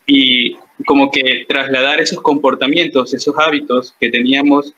Y 0.06 0.56
como 0.88 1.10
que 1.10 1.44
trasladar 1.46 2.00
esos 2.00 2.22
comportamientos, 2.22 3.12
esos 3.12 3.38
hábitos 3.38 3.94
que 4.00 4.08
teníamos 4.08 4.72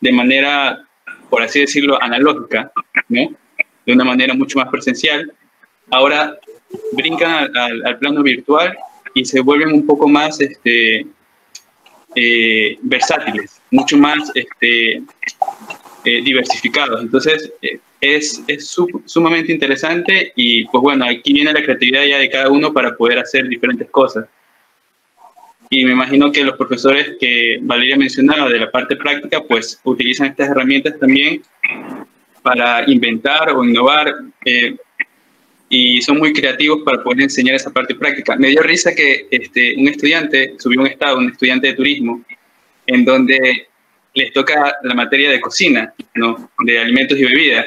de 0.00 0.10
manera, 0.10 0.88
por 1.28 1.42
así 1.42 1.60
decirlo, 1.60 2.02
analógica, 2.02 2.72
de 3.10 3.92
una 3.92 4.04
manera 4.04 4.32
mucho 4.32 4.58
más 4.58 4.70
presencial, 4.70 5.30
ahora 5.90 6.38
brincan 6.92 7.54
al, 7.54 7.98
plano 7.98 8.22
virtual 8.22 8.74
y 9.14 9.26
se 9.26 9.40
vuelven 9.40 9.74
un 9.74 9.84
poco 9.84 10.08
más 10.08 10.40
este, 10.40 11.06
eh, 12.14 12.78
versátiles, 12.80 13.60
mucho 13.70 13.98
más 13.98 14.32
este, 14.34 15.02
eh, 16.06 16.22
diversificados. 16.22 17.02
Entonces, 17.02 17.52
eh, 17.60 17.78
es, 18.00 18.42
sumamente 19.04 19.52
interesante 19.52 20.32
y 20.36 20.64
pues 20.68 20.80
bueno, 20.80 21.04
aquí 21.04 21.34
viene 21.34 21.52
la 21.52 21.62
creatividad 21.62 22.06
ya 22.06 22.16
de 22.16 22.30
cada 22.30 22.48
uno 22.48 22.72
para 22.72 22.96
poder 22.96 23.18
hacer 23.18 23.46
diferentes 23.46 23.90
cosas 23.90 24.24
y 25.72 25.84
me 25.84 25.92
imagino 25.92 26.32
que 26.32 26.42
los 26.42 26.56
profesores 26.56 27.12
que 27.20 27.58
Valeria 27.62 27.96
mencionaba 27.96 28.48
de 28.48 28.58
la 28.58 28.70
parte 28.72 28.96
práctica, 28.96 29.40
pues 29.40 29.80
utilizan 29.84 30.26
estas 30.26 30.50
herramientas 30.50 30.98
también 30.98 31.42
para 32.42 32.90
inventar 32.90 33.50
o 33.50 33.64
innovar 33.64 34.12
eh, 34.44 34.74
y 35.68 36.02
son 36.02 36.18
muy 36.18 36.32
creativos 36.32 36.80
para 36.84 37.00
poder 37.04 37.22
enseñar 37.22 37.54
esa 37.54 37.70
parte 37.70 37.94
práctica. 37.94 38.34
Me 38.34 38.48
dio 38.48 38.62
risa 38.62 38.92
que 38.92 39.28
este, 39.30 39.76
un 39.76 39.86
estudiante 39.86 40.54
subió 40.58 40.80
un 40.80 40.88
estado, 40.88 41.18
un 41.18 41.30
estudiante 41.30 41.68
de 41.68 41.74
turismo, 41.74 42.24
en 42.88 43.04
donde 43.04 43.68
les 44.14 44.32
toca 44.32 44.74
la 44.82 44.94
materia 44.94 45.30
de 45.30 45.40
cocina, 45.40 45.94
¿no? 46.16 46.50
de 46.64 46.80
alimentos 46.80 47.16
y 47.16 47.24
bebidas. 47.24 47.66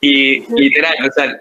Y 0.00 0.40
literal, 0.54 0.94
o 1.04 1.10
sea, 1.10 1.40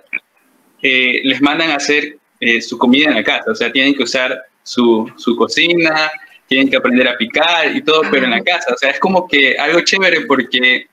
eh, 0.81 1.21
les 1.23 1.39
mandan 1.39 1.69
a 1.69 1.75
hacer 1.75 2.17
eh, 2.39 2.61
su 2.61 2.79
comida 2.79 3.09
en 3.09 3.15
la 3.15 3.23
casa, 3.23 3.51
o 3.51 3.55
sea, 3.55 3.71
tienen 3.71 3.93
que 3.93 4.01
usar 4.01 4.43
su, 4.63 5.11
su, 5.17 5.35
cocina, 5.35 6.11
tienen 6.47 6.69
que 6.69 6.77
aprender 6.77 7.07
a 7.07 7.17
picar 7.17 7.75
y 7.75 7.81
todo, 7.81 8.01
pero 8.09 8.25
en 8.25 8.31
la 8.31 8.43
casa. 8.43 8.73
O 8.73 8.77
sea, 8.77 8.91
es 8.91 8.99
como 8.99 9.27
que 9.27 9.57
algo 9.57 9.81
chévere 9.81 10.21
porque 10.21 10.87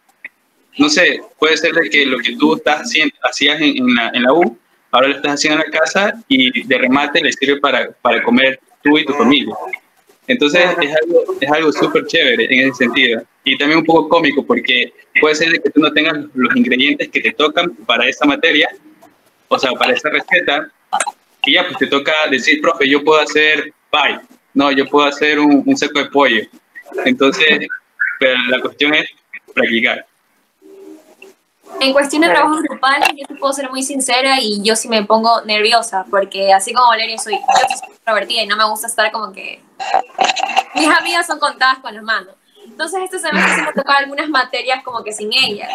no 0.78 0.88
sé, 0.88 1.20
puede 1.38 1.56
ser 1.56 1.72
de 1.74 1.90
que 1.90 2.06
lo 2.06 2.18
que 2.18 2.36
tú 2.36 2.56
estás 2.56 2.82
haciendo, 2.82 3.14
hacías 3.22 3.60
en, 3.60 3.76
en, 3.76 3.94
la, 3.94 4.10
en 4.14 4.22
la 4.22 4.32
U, 4.32 4.58
ahora 4.90 5.08
lo 5.08 5.16
estás 5.16 5.34
haciendo 5.34 5.62
en 5.62 5.70
la 5.70 5.78
casa 5.78 6.22
y 6.28 6.66
de 6.66 6.78
remate 6.78 7.20
le 7.22 7.32
sirve 7.32 7.60
para, 7.60 7.90
para 8.02 8.22
comer 8.22 8.60
tú 8.82 8.98
y 8.98 9.04
tu 9.04 9.12
familia. 9.12 9.54
Entonces 10.26 10.64
es 10.80 10.94
algo, 11.02 11.36
es 11.40 11.50
algo 11.50 11.72
súper 11.72 12.06
chévere 12.06 12.44
en 12.44 12.68
ese 12.68 12.84
sentido. 12.84 13.22
Y 13.44 13.58
también 13.58 13.80
un 13.80 13.84
poco 13.84 14.08
cómico 14.08 14.46
porque 14.46 14.92
puede 15.20 15.34
ser 15.34 15.50
de 15.50 15.60
que 15.60 15.70
tú 15.70 15.80
no 15.80 15.92
tengas 15.92 16.16
los 16.34 16.54
ingredientes 16.54 17.08
que 17.08 17.20
te 17.20 17.32
tocan 17.32 17.74
para 17.86 18.08
esa 18.08 18.24
materia, 18.26 18.68
o 19.48 19.58
sea, 19.58 19.72
para 19.72 19.92
esa 19.92 20.08
receta, 20.10 20.70
y 21.44 21.54
ya 21.54 21.64
pues 21.66 21.78
te 21.78 21.86
toca 21.86 22.12
decir, 22.30 22.60
profe, 22.60 22.88
yo 22.88 23.02
puedo 23.04 23.20
hacer 23.20 23.72
pie, 23.90 24.20
no, 24.54 24.70
yo 24.72 24.86
puedo 24.86 25.06
hacer 25.06 25.38
un, 25.38 25.62
un 25.64 25.76
seco 25.76 25.98
de 25.98 26.06
pollo. 26.06 26.42
Entonces, 27.04 27.66
pero 28.18 28.38
la 28.48 28.60
cuestión 28.60 28.94
es 28.94 29.08
practicar. 29.54 30.06
En 31.80 31.92
cuestión 31.92 32.22
de 32.22 32.28
trabajos 32.28 32.62
grupales, 32.62 33.08
yo 33.16 33.26
te 33.26 33.34
puedo 33.36 33.52
ser 33.52 33.70
muy 33.70 33.82
sincera 33.82 34.38
y 34.40 34.62
yo 34.62 34.76
sí 34.76 34.88
me 34.88 35.04
pongo 35.04 35.40
nerviosa, 35.42 36.04
porque 36.10 36.52
así 36.52 36.74
como 36.74 36.88
Valeria 36.88 37.16
soy, 37.16 37.34
yo 37.34 37.76
soy 37.78 37.90
extrovertida 37.92 38.42
y 38.42 38.46
no 38.46 38.56
me 38.56 38.64
gusta 38.68 38.86
estar 38.86 39.10
como 39.12 39.32
que... 39.32 39.62
Mis 40.74 40.88
amigas 40.88 41.26
son 41.26 41.38
contadas 41.38 41.78
con 41.78 41.94
las 41.94 42.02
manos. 42.02 42.34
Entonces 42.64 43.00
este 43.04 43.18
semestre 43.18 43.54
sí 43.54 43.62
me 43.62 43.72
tocado 43.72 43.98
algunas 43.98 44.28
materias 44.28 44.82
como 44.84 45.02
que 45.02 45.12
sin 45.12 45.32
ellas. 45.32 45.70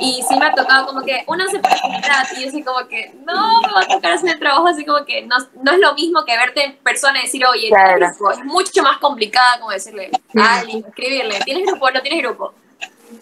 Y 0.00 0.22
sí 0.28 0.36
me 0.36 0.46
ha 0.46 0.54
tocado 0.54 0.86
como 0.86 1.02
que 1.02 1.24
una 1.26 1.46
se 1.48 1.58
presentar 1.58 2.26
y 2.36 2.42
yo 2.42 2.48
así 2.48 2.62
como 2.62 2.86
que, 2.88 3.12
no, 3.24 3.60
me 3.62 3.72
va 3.72 3.80
a 3.80 3.88
tocar 3.88 4.12
hacer 4.12 4.30
el 4.30 4.38
trabajo 4.38 4.66
así 4.66 4.84
como 4.84 5.04
que 5.04 5.22
no, 5.22 5.36
no 5.62 5.72
es 5.72 5.78
lo 5.78 5.94
mismo 5.94 6.24
que 6.24 6.36
verte 6.36 6.64
en 6.64 6.76
persona 6.78 7.18
y 7.20 7.22
decir, 7.22 7.44
oye, 7.46 7.68
Claro. 7.68 8.06
es 8.06 8.44
mucho 8.44 8.82
más 8.82 8.98
complicada 8.98 9.58
como 9.58 9.70
decirle 9.70 10.10
a 10.36 10.58
alguien, 10.58 10.84
escribirle, 10.86 11.40
¿tienes 11.44 11.66
grupo 11.66 11.90
no 11.90 12.00
tienes 12.02 12.22
grupo? 12.22 12.54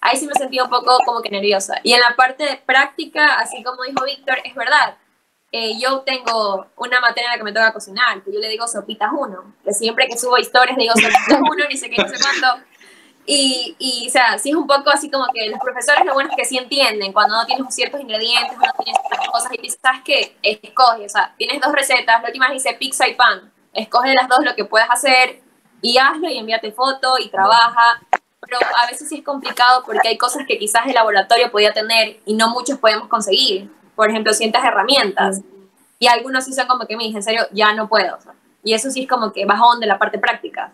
ahí 0.00 0.16
sí 0.16 0.26
me 0.26 0.34
sentí 0.34 0.60
un 0.60 0.68
poco 0.68 0.98
como 1.04 1.22
que 1.22 1.30
nerviosa. 1.30 1.80
Y 1.82 1.92
en 1.92 2.00
la 2.00 2.14
parte 2.16 2.44
de 2.44 2.56
práctica, 2.56 3.38
así 3.38 3.62
como 3.62 3.82
dijo 3.84 4.04
Víctor, 4.04 4.38
es 4.44 4.54
verdad. 4.54 4.96
Eh, 5.50 5.78
yo 5.80 6.00
tengo 6.00 6.66
una 6.76 7.00
materia 7.00 7.28
en 7.28 7.32
la 7.32 7.38
que 7.38 7.44
me 7.44 7.52
toca 7.52 7.72
cocinar, 7.72 8.22
que 8.22 8.32
yo 8.32 8.38
le 8.38 8.48
digo 8.48 8.68
sopitas 8.68 9.10
uno, 9.16 9.54
que 9.64 9.72
siempre 9.72 10.06
que 10.06 10.18
subo 10.18 10.36
historias 10.36 10.76
le 10.76 10.82
digo 10.82 10.94
sopitas 10.94 11.40
uno, 11.40 11.64
ni 11.68 11.76
sé 11.76 11.88
qué, 11.88 12.02
no 12.02 12.08
sé 12.08 12.16
cuánto. 12.20 12.64
Y, 13.30 13.76
y, 13.78 14.08
o 14.08 14.10
sea, 14.10 14.38
sí 14.38 14.48
es 14.48 14.56
un 14.56 14.66
poco 14.66 14.88
así 14.88 15.10
como 15.10 15.26
que 15.34 15.50
los 15.50 15.60
profesores 15.60 16.02
lo 16.06 16.14
bueno 16.14 16.30
es 16.30 16.36
que 16.36 16.46
sí 16.46 16.56
entienden 16.56 17.12
cuando 17.12 17.36
no 17.36 17.44
tienes 17.44 17.74
ciertos 17.74 18.00
ingredientes, 18.00 18.56
no 18.56 18.72
tienes 18.82 19.02
ciertas 19.06 19.28
cosas, 19.28 19.52
y 19.52 19.68
¿sabes 19.68 20.00
qué? 20.02 20.36
Escoge, 20.42 21.04
o 21.04 21.08
sea, 21.10 21.34
tienes 21.36 21.60
dos 21.60 21.70
recetas, 21.72 22.22
la 22.22 22.28
última 22.28 22.54
hice 22.54 22.72
pizza 22.72 23.06
y 23.06 23.14
pan, 23.14 23.52
escoge 23.74 24.14
las 24.14 24.28
dos 24.28 24.38
lo 24.42 24.54
que 24.54 24.64
puedas 24.64 24.88
hacer 24.90 25.42
y 25.82 25.98
hazlo 25.98 26.30
y 26.30 26.38
envíate 26.38 26.72
foto 26.72 27.18
y 27.18 27.28
trabaja 27.28 28.00
pero 28.48 28.58
a 28.82 28.86
veces 28.90 29.08
sí 29.08 29.18
es 29.18 29.24
complicado 29.24 29.82
porque 29.84 30.08
hay 30.08 30.16
cosas 30.16 30.46
que 30.46 30.58
quizás 30.58 30.86
el 30.86 30.94
laboratorio 30.94 31.50
podía 31.50 31.72
tener 31.72 32.20
y 32.24 32.34
no 32.34 32.48
muchos 32.50 32.78
podemos 32.78 33.08
conseguir. 33.08 33.70
Por 33.94 34.08
ejemplo, 34.08 34.32
ciertas 34.32 34.64
herramientas. 34.64 35.42
Y 35.98 36.06
algunos 36.06 36.44
sí 36.44 36.52
son 36.52 36.66
como 36.66 36.86
que 36.86 36.96
me 36.96 37.04
dicen, 37.04 37.18
en 37.18 37.22
serio, 37.24 37.46
ya 37.52 37.74
no 37.74 37.88
puedo. 37.88 38.16
y 38.62 38.72
eso 38.72 38.90
sí 38.90 39.02
es 39.02 39.08
como 39.08 39.32
que 39.32 39.44
bajón 39.44 39.80
de 39.80 39.86
la 39.86 39.98
parte 39.98 40.18
práctica. 40.18 40.72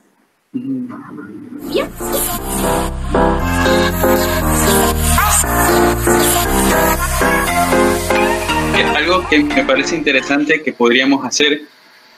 Algo 8.96 9.28
que 9.28 9.38
me 9.38 9.64
parece 9.64 9.96
interesante 9.96 10.62
que 10.62 10.72
podríamos 10.72 11.24
hacer 11.24 11.62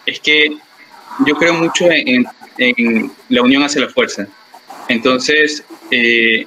es 0.07 0.21
que 0.21 0.57
yo 1.27 1.35
creo 1.35 1.55
mucho 1.55 1.91
en, 1.91 2.25
en 2.59 3.13
la 3.29 3.43
unión 3.43 3.63
hacia 3.63 3.83
la 3.83 3.89
fuerza. 3.89 4.27
Entonces, 4.89 5.65
eh, 5.91 6.47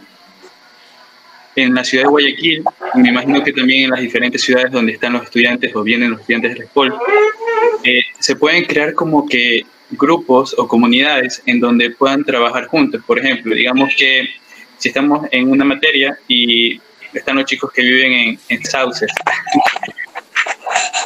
en 1.56 1.74
la 1.74 1.84
ciudad 1.84 2.06
de 2.06 2.10
Guayaquil, 2.10 2.64
me 2.96 3.10
imagino 3.10 3.44
que 3.44 3.52
también 3.52 3.86
en 3.86 3.90
las 3.92 4.00
diferentes 4.00 4.42
ciudades 4.42 4.72
donde 4.72 4.94
están 4.94 5.14
los 5.14 5.24
estudiantes 5.24 5.76
o 5.76 5.84
vienen 5.84 6.12
los 6.12 6.22
estudiantes 6.22 6.54
de 6.54 6.60
la 6.60 6.66
escuela, 6.66 6.98
eh, 7.84 8.02
se 8.18 8.36
pueden 8.36 8.66
crear 8.66 8.94
como 8.94 9.28
que 9.28 9.66
grupos 9.92 10.56
o 10.58 10.68
comunidades 10.68 11.42
en 11.46 11.60
donde 11.60 11.92
puedan 11.92 12.24
trabajar 12.24 12.68
juntos. 12.68 13.02
Por 13.06 13.20
ejemplo, 13.20 13.56
digamos 13.56 13.94
que 13.98 14.28
si 14.78 14.90
estamos 14.90 15.28
en 15.32 15.50
una 15.50 15.66
materia 15.66 16.18
y 16.28 16.80
están 17.14 17.38
los 17.38 17.46
chicos 17.46 17.72
que 17.72 17.82
viven 17.82 18.12
en, 18.12 18.40
en 18.50 18.66
Sauces. 18.66 19.12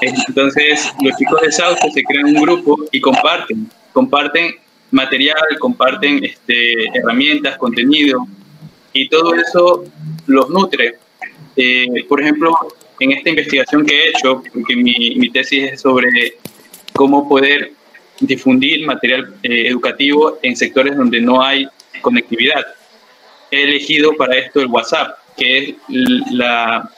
Entonces, 0.01 0.91
los 1.01 1.15
chicos 1.17 1.41
de 1.41 1.51
Sauces 1.51 1.93
se 1.93 2.03
crean 2.03 2.25
un 2.25 2.41
grupo 2.41 2.77
y 2.91 2.99
comparten, 2.99 3.69
comparten 3.93 4.55
material, 4.91 5.43
comparten 5.59 6.23
este, 6.23 6.85
herramientas, 6.93 7.57
contenido, 7.57 8.27
y 8.91 9.09
todo 9.09 9.33
eso 9.35 9.85
los 10.27 10.49
nutre. 10.49 10.97
Eh, 11.55 12.05
por 12.07 12.21
ejemplo, 12.21 12.55
en 12.99 13.11
esta 13.11 13.29
investigación 13.29 13.85
que 13.85 13.95
he 13.95 14.09
hecho, 14.09 14.43
porque 14.53 14.75
mi, 14.75 15.15
mi 15.15 15.29
tesis 15.29 15.73
es 15.73 15.81
sobre 15.81 16.37
cómo 16.93 17.27
poder 17.27 17.73
difundir 18.19 18.85
material 18.85 19.35
eh, 19.43 19.67
educativo 19.67 20.39
en 20.41 20.55
sectores 20.55 20.95
donde 20.95 21.21
no 21.21 21.41
hay 21.41 21.67
conectividad. 22.01 22.65
He 23.51 23.63
elegido 23.63 24.15
para 24.15 24.37
esto 24.37 24.61
el 24.61 24.67
WhatsApp, 24.67 25.17
que 25.37 25.57
es 25.57 25.75
la, 26.31 26.89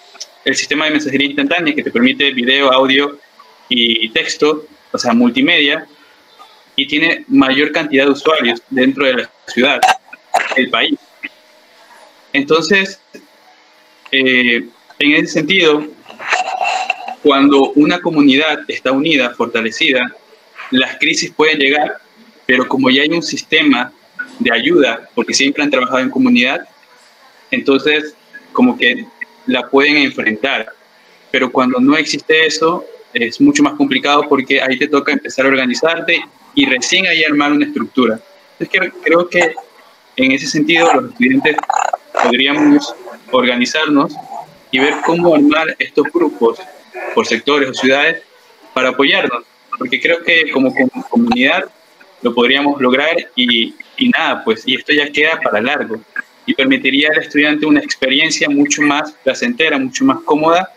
el 0.44 0.56
sistema 0.56 0.86
de 0.86 0.92
mensajería 0.92 1.28
instantánea 1.28 1.76
que 1.76 1.84
te 1.84 1.92
permite 1.92 2.32
video, 2.32 2.72
audio 2.72 3.20
y 3.68 4.08
texto, 4.10 4.66
o 4.92 4.98
sea, 4.98 5.14
multimedia, 5.14 5.88
y 6.76 6.88
tiene 6.88 7.26
mayor 7.28 7.72
cantidad 7.72 8.06
de 8.06 8.12
usuarios 8.12 8.62
dentro 8.70 9.06
de 9.06 9.14
la 9.14 9.32
ciudad, 9.48 9.82
el 10.56 10.70
país. 10.70 10.96
Entonces, 12.34 13.00
eh, 14.12 14.68
en 15.00 15.12
ese 15.14 15.28
sentido, 15.28 15.86
cuando 17.24 17.72
una 17.72 18.00
comunidad 18.02 18.60
está 18.68 18.92
unida, 18.92 19.32
fortalecida, 19.32 20.02
las 20.72 20.98
crisis 20.98 21.32
pueden 21.32 21.60
llegar, 21.60 21.98
pero 22.46 22.68
como 22.68 22.90
ya 22.90 23.04
hay 23.04 23.10
un 23.10 23.24
sistema 23.24 23.92
de 24.40 24.52
ayuda, 24.52 25.10
porque 25.16 25.34
siempre 25.34 25.64
han 25.64 25.70
trabajado 25.70 26.00
en 26.00 26.10
comunidad, 26.10 26.68
entonces 27.52 28.16
como 28.52 28.78
que 28.78 29.06
la 29.46 29.68
pueden 29.70 29.98
enfrentar. 29.98 30.68
Pero 31.32 31.52
cuando 31.52 31.80
no 31.80 31.98
existe 31.98 32.46
eso, 32.46 32.86
es 33.14 33.40
mucho 33.40 33.64
más 33.64 33.74
complicado 33.74 34.24
porque 34.28 34.62
ahí 34.62 34.78
te 34.78 34.88
toca 34.88 35.12
empezar 35.12 35.46
a 35.46 35.50
organizarte 35.50 36.22
y 36.54 36.66
recién 36.66 37.08
ahí 37.08 37.24
armar 37.24 37.52
una 37.52 37.66
estructura. 37.66 38.20
Entonces 38.60 38.92
creo 39.04 39.30
que 39.30 39.54
en 40.16 40.32
ese 40.32 40.48
sentido 40.48 40.94
los 40.94 41.12
estudiantes 41.12 41.58
podríamos 42.24 42.96
organizarnos 43.32 44.16
y 44.72 44.80
ver 44.80 44.96
cómo 45.06 45.36
armar 45.36 45.76
estos 45.80 46.06
grupos 46.12 46.60
por 47.14 47.26
sectores 47.26 47.70
o 47.70 47.74
ciudades 47.74 48.24
para 48.74 48.90
apoyarnos, 48.90 49.44
porque 49.78 50.00
creo 50.00 50.24
que 50.24 50.50
como 50.52 50.74
comunidad 51.10 51.66
lo 52.22 52.34
podríamos 52.34 52.82
lograr 52.82 53.16
y, 53.36 53.76
y 53.98 54.10
nada, 54.10 54.44
pues, 54.44 54.64
y 54.66 54.76
esto 54.76 54.94
ya 54.94 55.12
queda 55.12 55.40
para 55.44 55.62
largo 55.62 56.02
y 56.46 56.54
permitiría 56.54 57.10
al 57.10 57.22
estudiante 57.22 57.66
una 57.66 57.80
experiencia 57.80 58.50
mucho 58.50 58.82
más 58.82 59.12
placentera, 59.24 59.78
mucho 59.78 60.06
más 60.06 60.20
cómoda 60.26 60.72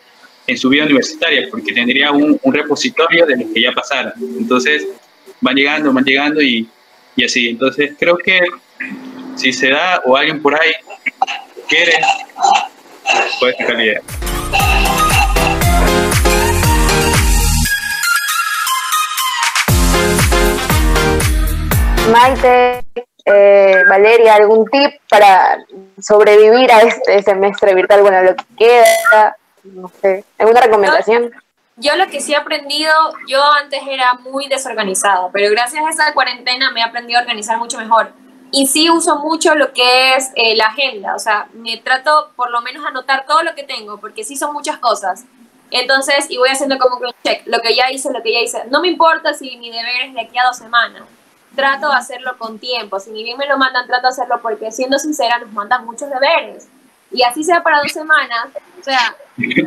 en 0.46 0.56
su 0.56 0.68
vida 0.70 0.84
universitaria, 0.84 1.46
porque 1.50 1.72
tendría 1.72 2.10
un, 2.10 2.38
un 2.42 2.54
repositorio 2.54 3.26
de 3.26 3.36
lo 3.36 3.52
que 3.52 3.60
ya 3.60 3.72
pasara. 3.72 4.14
Entonces, 4.18 4.86
van 5.40 5.54
llegando, 5.54 5.92
van 5.92 6.04
llegando 6.04 6.40
y, 6.40 6.66
y 7.16 7.24
así. 7.24 7.48
Entonces, 7.48 7.92
creo 7.98 8.16
que 8.16 8.40
si 9.36 9.52
se 9.52 9.68
da 9.68 10.00
o 10.04 10.16
alguien 10.16 10.40
por 10.40 10.54
ahí 10.54 10.72
quiere, 11.68 11.92
puede 13.38 13.54
sacar 13.56 13.76
Maite, 22.10 22.84
eh, 23.24 23.84
Valeria, 23.88 24.36
¿algún 24.36 24.64
tip 24.66 25.00
para 25.10 25.58
sobrevivir 26.00 26.72
a 26.72 26.80
este 26.80 27.22
semestre 27.22 27.74
virtual? 27.74 28.00
Bueno, 28.00 28.22
lo 28.22 28.34
que 28.34 28.44
queda, 28.56 29.36
no 29.64 29.90
sé, 30.00 30.24
¿alguna 30.38 30.60
recomendación? 30.60 31.30
Yo 31.76 31.94
lo 31.96 32.06
que 32.08 32.20
sí 32.20 32.32
he 32.32 32.36
aprendido, 32.36 32.92
yo 33.28 33.42
antes 33.52 33.82
era 33.86 34.14
muy 34.14 34.48
desorganizada, 34.48 35.28
pero 35.32 35.50
gracias 35.50 35.84
a 35.84 35.90
esa 35.90 36.14
cuarentena 36.14 36.70
me 36.72 36.80
he 36.80 36.82
aprendido 36.82 37.18
a 37.18 37.22
organizar 37.22 37.58
mucho 37.58 37.78
mejor. 37.78 38.12
Y 38.50 38.66
sí 38.66 38.88
uso 38.88 39.18
mucho 39.18 39.54
lo 39.54 39.74
que 39.74 40.14
es 40.14 40.30
eh, 40.34 40.56
la 40.56 40.68
agenda, 40.68 41.14
o 41.14 41.18
sea, 41.18 41.48
me 41.52 41.76
trato 41.76 42.30
por 42.34 42.50
lo 42.50 42.62
menos 42.62 42.84
anotar 42.86 43.26
todo 43.26 43.42
lo 43.42 43.54
que 43.54 43.64
tengo, 43.64 43.98
porque 43.98 44.24
sí 44.24 44.36
son 44.36 44.54
muchas 44.54 44.78
cosas. 44.78 45.24
Entonces, 45.70 46.26
y 46.30 46.38
voy 46.38 46.48
haciendo 46.48 46.78
como 46.78 46.96
un 46.96 47.12
check, 47.22 47.42
lo 47.44 47.60
que 47.60 47.74
ya 47.74 47.90
hice, 47.90 48.10
lo 48.10 48.22
que 48.22 48.32
ya 48.32 48.40
hice. 48.40 48.64
No 48.70 48.80
me 48.80 48.88
importa 48.88 49.34
si 49.34 49.58
mi 49.58 49.70
deber 49.70 50.06
es 50.06 50.14
de 50.14 50.22
aquí 50.22 50.38
a 50.38 50.46
dos 50.46 50.56
semanas, 50.56 51.02
trato 51.58 51.88
de 51.88 51.96
hacerlo 51.96 52.38
con 52.38 52.60
tiempo. 52.60 53.00
Si 53.00 53.10
ni 53.10 53.24
bien 53.24 53.36
me 53.36 53.44
lo 53.44 53.58
mandan, 53.58 53.84
trato 53.88 54.02
de 54.02 54.08
hacerlo 54.10 54.38
porque, 54.40 54.70
siendo 54.70 54.96
sincera, 54.96 55.40
nos 55.40 55.52
mandan 55.52 55.84
muchos 55.84 56.08
deberes. 56.08 56.68
Y 57.10 57.24
así 57.24 57.42
sea 57.42 57.64
para 57.64 57.78
dos 57.78 57.90
semanas, 57.90 58.46
o 58.78 58.84
sea, 58.84 59.16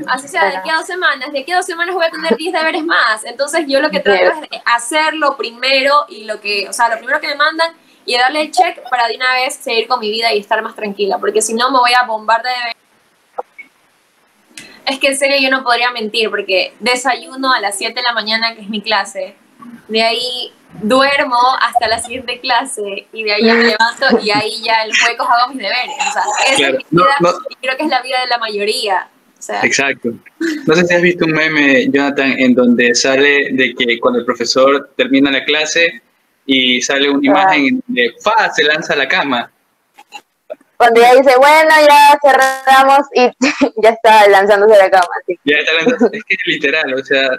así 0.08 0.30
sea 0.30 0.46
de 0.46 0.56
aquí 0.56 0.70
a 0.70 0.76
dos 0.76 0.86
semanas, 0.86 1.34
de 1.34 1.40
aquí 1.40 1.52
a 1.52 1.58
dos 1.58 1.66
semanas 1.66 1.94
voy 1.94 2.06
a 2.06 2.10
tener 2.10 2.38
10 2.38 2.54
deberes 2.54 2.86
más. 2.86 3.26
Entonces 3.26 3.66
yo 3.68 3.82
lo 3.82 3.90
que 3.90 4.00
trato 4.00 4.24
es 4.24 4.42
de 4.42 4.62
hacerlo 4.64 5.36
primero 5.36 6.06
y 6.08 6.24
lo 6.24 6.40
que, 6.40 6.70
o 6.70 6.74
sea, 6.74 6.88
lo 6.88 6.98
primero 6.98 7.20
que 7.20 7.28
me 7.28 7.36
mandan 7.36 7.74
y 8.06 8.16
darle 8.16 8.42
el 8.42 8.52
check 8.52 8.88
para 8.90 9.08
de 9.08 9.18
una 9.18 9.34
vez 9.34 9.56
seguir 9.56 9.88
con 9.88 10.00
mi 10.00 10.10
vida 10.10 10.32
y 10.32 10.40
estar 10.40 10.62
más 10.62 10.76
tranquila, 10.76 11.18
porque 11.18 11.42
si 11.42 11.56
no 11.56 11.72
me 11.72 11.80
voy 11.80 11.94
a 11.94 12.04
bombar 12.04 12.42
de 12.42 12.50
deberes 12.50 12.76
Es 14.86 15.00
que 15.00 15.08
en 15.08 15.18
serio 15.18 15.38
yo 15.42 15.50
no 15.50 15.64
podría 15.64 15.92
mentir 15.92 16.30
porque 16.30 16.74
desayuno 16.80 17.52
a 17.52 17.60
las 17.60 17.78
7 17.78 17.94
de 17.94 18.04
la 18.04 18.14
mañana, 18.14 18.56
que 18.56 18.62
es 18.62 18.70
mi 18.70 18.82
clase. 18.82 19.36
De 19.88 20.04
ahí 20.04 20.54
duermo 20.82 21.40
hasta 21.60 21.88
la 21.88 22.00
siguiente 22.00 22.40
clase 22.40 23.08
y 23.12 23.24
de 23.24 23.34
ahí 23.34 23.46
ya 23.46 23.54
me 23.56 23.64
levanto 23.64 24.20
y 24.24 24.32
ahí 24.32 24.64
ya 24.64 24.84
el 24.84 24.92
juego 24.98 25.24
hago 25.24 25.54
mis 25.54 25.64
deberes. 25.64 25.96
O 26.10 26.14
sea, 26.14 26.24
esa 26.48 26.68
es 26.68 26.74
mi 26.92 26.98
vida 26.98 27.16
y 27.50 27.56
creo 27.56 27.78
que 27.78 27.84
es 27.84 27.90
la 27.90 28.02
vida 28.02 28.22
de 28.22 28.28
la 28.28 28.38
mayoría. 28.38 29.08
Exacto. 29.64 30.10
No 30.68 30.76
sé 30.76 30.86
si 30.86 30.94
has 30.94 31.02
visto 31.02 31.26
un 31.26 31.32
meme, 31.32 31.90
Jonathan, 31.90 32.36
en 32.38 32.54
donde 32.54 32.94
sale 32.94 33.50
de 33.52 33.74
que 33.76 34.00
cuando 34.00 34.20
el 34.20 34.26
profesor 34.26 34.92
termina 34.96 35.32
la 35.32 35.44
clase 35.44 36.02
y 36.46 36.82
sale 36.82 37.10
una 37.10 37.26
imagen 37.26 37.82
de 37.88 38.14
¡fa! 38.22 38.52
se 38.52 38.64
lanza 38.64 38.94
a 38.94 38.98
la 38.98 39.08
cama. 39.08 39.52
Cuando 40.78 41.00
ya 41.00 41.14
dice, 41.14 41.36
bueno, 41.38 41.70
ya 41.88 42.20
cerramos 42.22 43.08
y 43.14 43.30
ya 43.84 43.90
está 43.90 44.28
lanzándose 44.28 44.76
a 44.76 44.80
la 44.80 44.90
cama. 44.90 45.08
Ya 45.44 45.58
está 45.58 45.74
lanzándose. 45.74 46.18
es 46.18 46.24
que 46.24 46.34
es 46.34 46.42
literal, 46.46 46.94
o 46.94 47.04
sea, 47.04 47.30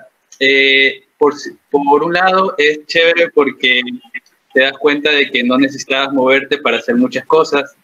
eh, 0.44 1.04
por, 1.18 1.34
por 1.70 2.02
un 2.02 2.14
lado 2.14 2.54
es 2.58 2.84
chévere 2.86 3.30
porque 3.30 3.80
te 4.52 4.60
das 4.60 4.72
cuenta 4.72 5.12
de 5.12 5.30
que 5.30 5.44
no 5.44 5.56
necesitabas 5.56 6.12
moverte 6.12 6.58
para 6.58 6.78
hacer 6.78 6.96
muchas 6.96 7.24
cosas, 7.26 7.76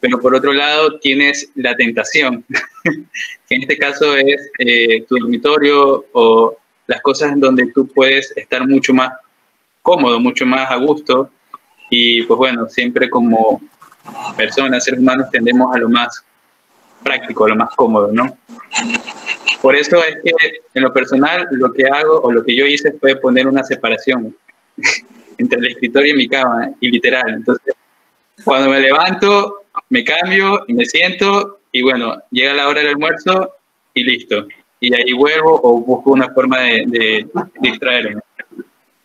pero 0.00 0.18
por 0.18 0.34
otro 0.34 0.54
lado 0.54 0.98
tienes 0.98 1.50
la 1.56 1.76
tentación, 1.76 2.42
que 2.84 3.54
en 3.54 3.62
este 3.62 3.76
caso 3.76 4.16
es 4.16 4.50
eh, 4.60 5.04
tu 5.06 5.18
dormitorio 5.18 6.06
o 6.12 6.56
las 6.86 7.02
cosas 7.02 7.32
en 7.32 7.40
donde 7.40 7.66
tú 7.74 7.86
puedes 7.86 8.34
estar 8.34 8.66
mucho 8.66 8.94
más 8.94 9.10
cómodo, 9.82 10.18
mucho 10.18 10.46
más 10.46 10.70
a 10.70 10.76
gusto. 10.76 11.30
Y 11.90 12.22
pues 12.22 12.38
bueno, 12.38 12.66
siempre 12.66 13.10
como 13.10 13.60
personas, 14.38 14.84
seres 14.84 15.00
humanos, 15.00 15.30
tendemos 15.30 15.74
a 15.76 15.78
lo 15.78 15.90
más 15.90 16.24
práctico, 17.02 17.44
a 17.44 17.50
lo 17.50 17.56
más 17.56 17.74
cómodo, 17.76 18.10
¿no? 18.10 18.38
Por 19.64 19.74
eso 19.76 19.96
es 20.04 20.16
que 20.22 20.30
en 20.74 20.82
lo 20.82 20.92
personal 20.92 21.48
lo 21.52 21.72
que 21.72 21.86
hago 21.86 22.20
o 22.20 22.30
lo 22.30 22.44
que 22.44 22.54
yo 22.54 22.66
hice 22.66 22.92
fue 23.00 23.16
poner 23.16 23.46
una 23.46 23.64
separación 23.64 24.36
entre 25.38 25.58
el 25.58 25.68
escritorio 25.68 26.12
y 26.12 26.18
mi 26.18 26.28
cama, 26.28 26.72
y 26.80 26.90
literal. 26.90 27.30
Entonces, 27.30 27.74
cuando 28.44 28.68
me 28.68 28.78
levanto, 28.78 29.62
me 29.88 30.04
cambio 30.04 30.66
me 30.68 30.84
siento 30.84 31.60
y 31.72 31.80
bueno, 31.80 32.14
llega 32.30 32.52
la 32.52 32.68
hora 32.68 32.82
del 32.82 32.90
almuerzo 32.90 33.54
y 33.94 34.04
listo. 34.04 34.46
Y 34.80 34.94
ahí 34.94 35.14
vuelvo 35.14 35.58
o 35.62 35.80
busco 35.80 36.10
una 36.10 36.28
forma 36.34 36.60
de, 36.60 37.26
distraerme. 37.62 38.20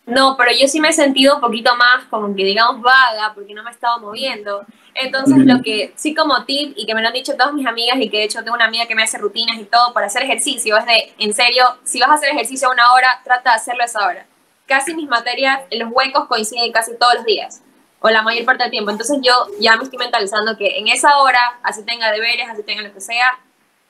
No, 0.09 0.35
pero 0.37 0.51
yo 0.51 0.67
sí 0.67 0.79
me 0.79 0.89
he 0.89 0.93
sentido 0.93 1.35
un 1.35 1.41
poquito 1.41 1.75
más 1.75 2.05
como 2.09 2.35
que 2.35 2.43
digamos 2.43 2.81
vaga 2.81 3.33
porque 3.33 3.53
no 3.53 3.63
me 3.63 3.69
he 3.69 3.73
estado 3.73 3.99
moviendo. 3.99 4.65
Entonces 4.95 5.37
lo 5.45 5.61
que 5.61 5.93
sí 5.95 6.13
como 6.13 6.43
tip 6.45 6.73
y 6.75 6.85
que 6.85 6.95
me 6.95 7.01
lo 7.01 7.07
han 7.07 7.13
dicho 7.13 7.33
todas 7.37 7.53
mis 7.53 7.65
amigas 7.65 7.97
y 7.99 8.09
que 8.09 8.17
de 8.17 8.23
hecho 8.23 8.43
tengo 8.43 8.55
una 8.55 8.65
amiga 8.65 8.85
que 8.85 8.95
me 8.95 9.03
hace 9.03 9.17
rutinas 9.17 9.57
y 9.57 9.65
todo 9.65 9.93
para 9.93 10.07
hacer 10.07 10.23
ejercicio 10.23 10.77
es 10.77 10.85
de, 10.85 11.13
en 11.19 11.33
serio, 11.33 11.63
si 11.83 11.99
vas 11.99 12.09
a 12.09 12.13
hacer 12.15 12.29
ejercicio 12.29 12.67
a 12.67 12.71
una 12.71 12.93
hora, 12.93 13.21
trata 13.23 13.51
de 13.51 13.55
hacerlo 13.57 13.83
a 13.83 13.85
esa 13.85 14.05
hora. 14.05 14.25
Casi 14.65 14.93
mis 14.93 15.07
materias, 15.07 15.61
los 15.71 15.89
huecos 15.91 16.27
coinciden 16.27 16.71
casi 16.71 16.95
todos 16.97 17.15
los 17.15 17.25
días 17.25 17.61
o 18.01 18.09
la 18.09 18.21
mayor 18.21 18.45
parte 18.45 18.63
del 18.63 18.71
tiempo. 18.71 18.91
Entonces 18.91 19.19
yo 19.21 19.33
ya 19.59 19.75
me 19.75 19.83
estoy 19.83 19.99
mentalizando 19.99 20.57
que 20.57 20.77
en 20.79 20.87
esa 20.87 21.17
hora, 21.19 21.59
así 21.63 21.83
tenga 21.83 22.11
deberes, 22.11 22.47
así 22.49 22.63
tenga 22.63 22.81
lo 22.81 22.93
que 22.93 23.01
sea, 23.01 23.39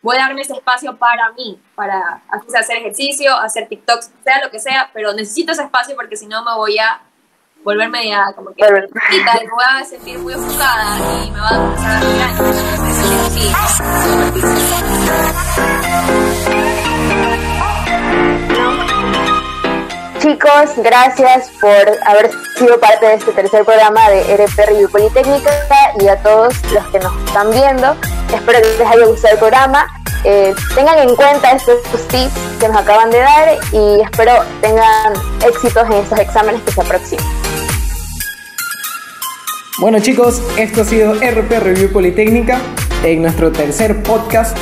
voy 0.01 0.17
a 0.17 0.21
darme 0.21 0.41
ese 0.41 0.53
espacio 0.53 0.97
para 0.97 1.31
mí, 1.31 1.59
para 1.75 2.21
hacer 2.29 2.77
ejercicio, 2.77 3.35
hacer 3.35 3.67
TikToks, 3.67 4.11
sea 4.23 4.43
lo 4.43 4.49
que 4.49 4.59
sea, 4.59 4.89
pero 4.93 5.13
necesito 5.13 5.51
ese 5.51 5.63
espacio 5.63 5.95
porque 5.95 6.15
si 6.15 6.27
no 6.27 6.43
me 6.43 6.53
voy 6.55 6.77
a 6.79 7.01
volverme 7.63 8.07
ya 8.07 8.25
como 8.35 8.53
que 8.53 8.63
y 8.65 8.67
me 8.67 9.49
voy 9.51 9.63
a 9.67 9.83
sentir 9.83 10.17
muy 10.19 10.33
enfocada 10.33 10.97
y 11.25 11.31
me 11.31 11.39
va 11.39 11.49
a 11.49 11.69
Chicos, 20.29 20.75
gracias 20.77 21.49
por 21.59 21.71
haber 22.05 22.29
sido 22.55 22.79
parte 22.79 23.03
de 23.03 23.15
este 23.15 23.31
tercer 23.31 23.65
programa 23.65 24.07
de 24.11 24.37
RP 24.37 24.67
Review 24.67 24.87
Politécnica 24.91 25.49
y 25.99 26.07
a 26.07 26.17
todos 26.17 26.53
los 26.71 26.85
que 26.89 26.99
nos 26.99 27.11
están 27.25 27.49
viendo. 27.49 27.95
Espero 28.31 28.61
que 28.61 28.77
les 28.77 28.87
haya 28.87 29.07
gustado 29.07 29.33
el 29.33 29.39
programa. 29.39 29.87
Eh, 30.23 30.53
tengan 30.75 30.99
en 30.99 31.15
cuenta 31.15 31.53
estos 31.53 31.81
tips 32.09 32.31
que 32.59 32.67
nos 32.67 32.77
acaban 32.77 33.09
de 33.09 33.17
dar 33.17 33.57
y 33.71 34.01
espero 34.01 34.33
tengan 34.61 35.13
éxitos 35.43 35.83
en 35.87 35.93
estos 35.93 36.19
exámenes 36.19 36.61
que 36.61 36.73
se 36.73 36.81
aproximan. 36.81 37.25
Bueno 39.79 39.99
chicos, 39.99 40.43
esto 40.57 40.81
ha 40.81 40.85
sido 40.85 41.15
RP 41.15 41.59
Review 41.59 41.91
Politécnica 41.91 42.59
en 43.03 43.23
nuestro 43.23 43.51
tercer 43.51 44.03
podcast. 44.03 44.55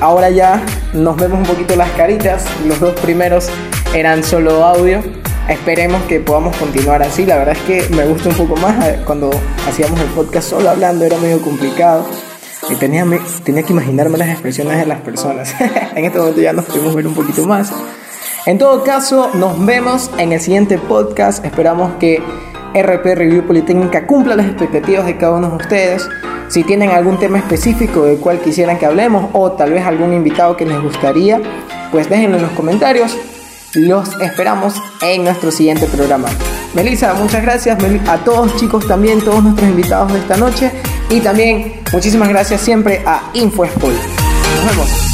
Ahora 0.00 0.30
ya 0.30 0.64
nos 0.92 1.16
vemos 1.16 1.38
un 1.38 1.46
poquito 1.46 1.76
las 1.76 1.90
caritas. 1.92 2.44
Los 2.66 2.80
dos 2.80 2.98
primeros 3.00 3.48
eran 3.94 4.22
solo 4.22 4.64
audio. 4.64 5.02
Esperemos 5.48 6.02
que 6.04 6.20
podamos 6.20 6.56
continuar 6.56 7.02
así. 7.02 7.26
La 7.26 7.36
verdad 7.36 7.56
es 7.56 7.62
que 7.62 7.94
me 7.94 8.04
gusta 8.06 8.30
un 8.30 8.36
poco 8.36 8.56
más 8.56 8.86
eh, 8.86 9.00
cuando 9.04 9.30
hacíamos 9.68 10.00
el 10.00 10.06
podcast 10.08 10.50
solo 10.50 10.70
hablando, 10.70 11.04
era 11.04 11.18
medio 11.18 11.40
complicado. 11.42 12.06
Y 12.70 12.76
tenía, 12.76 13.06
tenía 13.44 13.62
que 13.62 13.72
imaginarme 13.72 14.16
las 14.16 14.28
expresiones 14.28 14.78
de 14.78 14.86
las 14.86 15.00
personas. 15.00 15.54
en 15.94 16.04
este 16.04 16.18
momento 16.18 16.40
ya 16.40 16.52
nos 16.52 16.64
podemos 16.64 16.94
ver 16.94 17.06
un 17.06 17.14
poquito 17.14 17.46
más. 17.46 17.72
En 18.46 18.58
todo 18.58 18.84
caso, 18.84 19.30
nos 19.34 19.64
vemos 19.64 20.10
en 20.18 20.32
el 20.32 20.40
siguiente 20.40 20.78
podcast. 20.78 21.44
Esperamos 21.44 21.92
que 21.98 22.22
RP 22.74 23.14
Review 23.14 23.46
Politécnica 23.46 24.06
cumpla 24.06 24.34
las 24.36 24.46
expectativas 24.46 25.06
de 25.06 25.16
cada 25.16 25.36
uno 25.36 25.50
de 25.50 25.56
ustedes. 25.56 26.08
Si 26.48 26.62
tienen 26.64 26.90
algún 26.90 27.18
tema 27.18 27.38
específico 27.38 28.04
del 28.04 28.18
cual 28.18 28.40
quisieran 28.40 28.78
que 28.78 28.86
hablemos 28.86 29.30
o 29.32 29.52
tal 29.52 29.72
vez 29.72 29.84
algún 29.84 30.12
invitado 30.12 30.56
que 30.56 30.66
les 30.66 30.80
gustaría, 30.80 31.40
pues 31.90 32.08
déjenlo 32.08 32.36
en 32.36 32.42
los 32.42 32.52
comentarios. 32.52 33.16
Los 33.74 34.20
esperamos 34.20 34.74
en 35.02 35.24
nuestro 35.24 35.50
siguiente 35.50 35.86
programa. 35.86 36.28
Melissa, 36.74 37.14
muchas 37.14 37.42
gracias 37.42 37.78
a 38.08 38.18
todos 38.18 38.56
chicos 38.56 38.86
también, 38.86 39.20
todos 39.20 39.42
nuestros 39.42 39.68
invitados 39.68 40.12
de 40.12 40.18
esta 40.18 40.36
noche 40.36 40.70
y 41.10 41.20
también 41.20 41.80
muchísimas 41.92 42.28
gracias 42.28 42.60
siempre 42.60 43.02
a 43.06 43.30
InfoSchool. 43.34 43.94
Nos 44.56 44.66
vemos. 44.70 45.13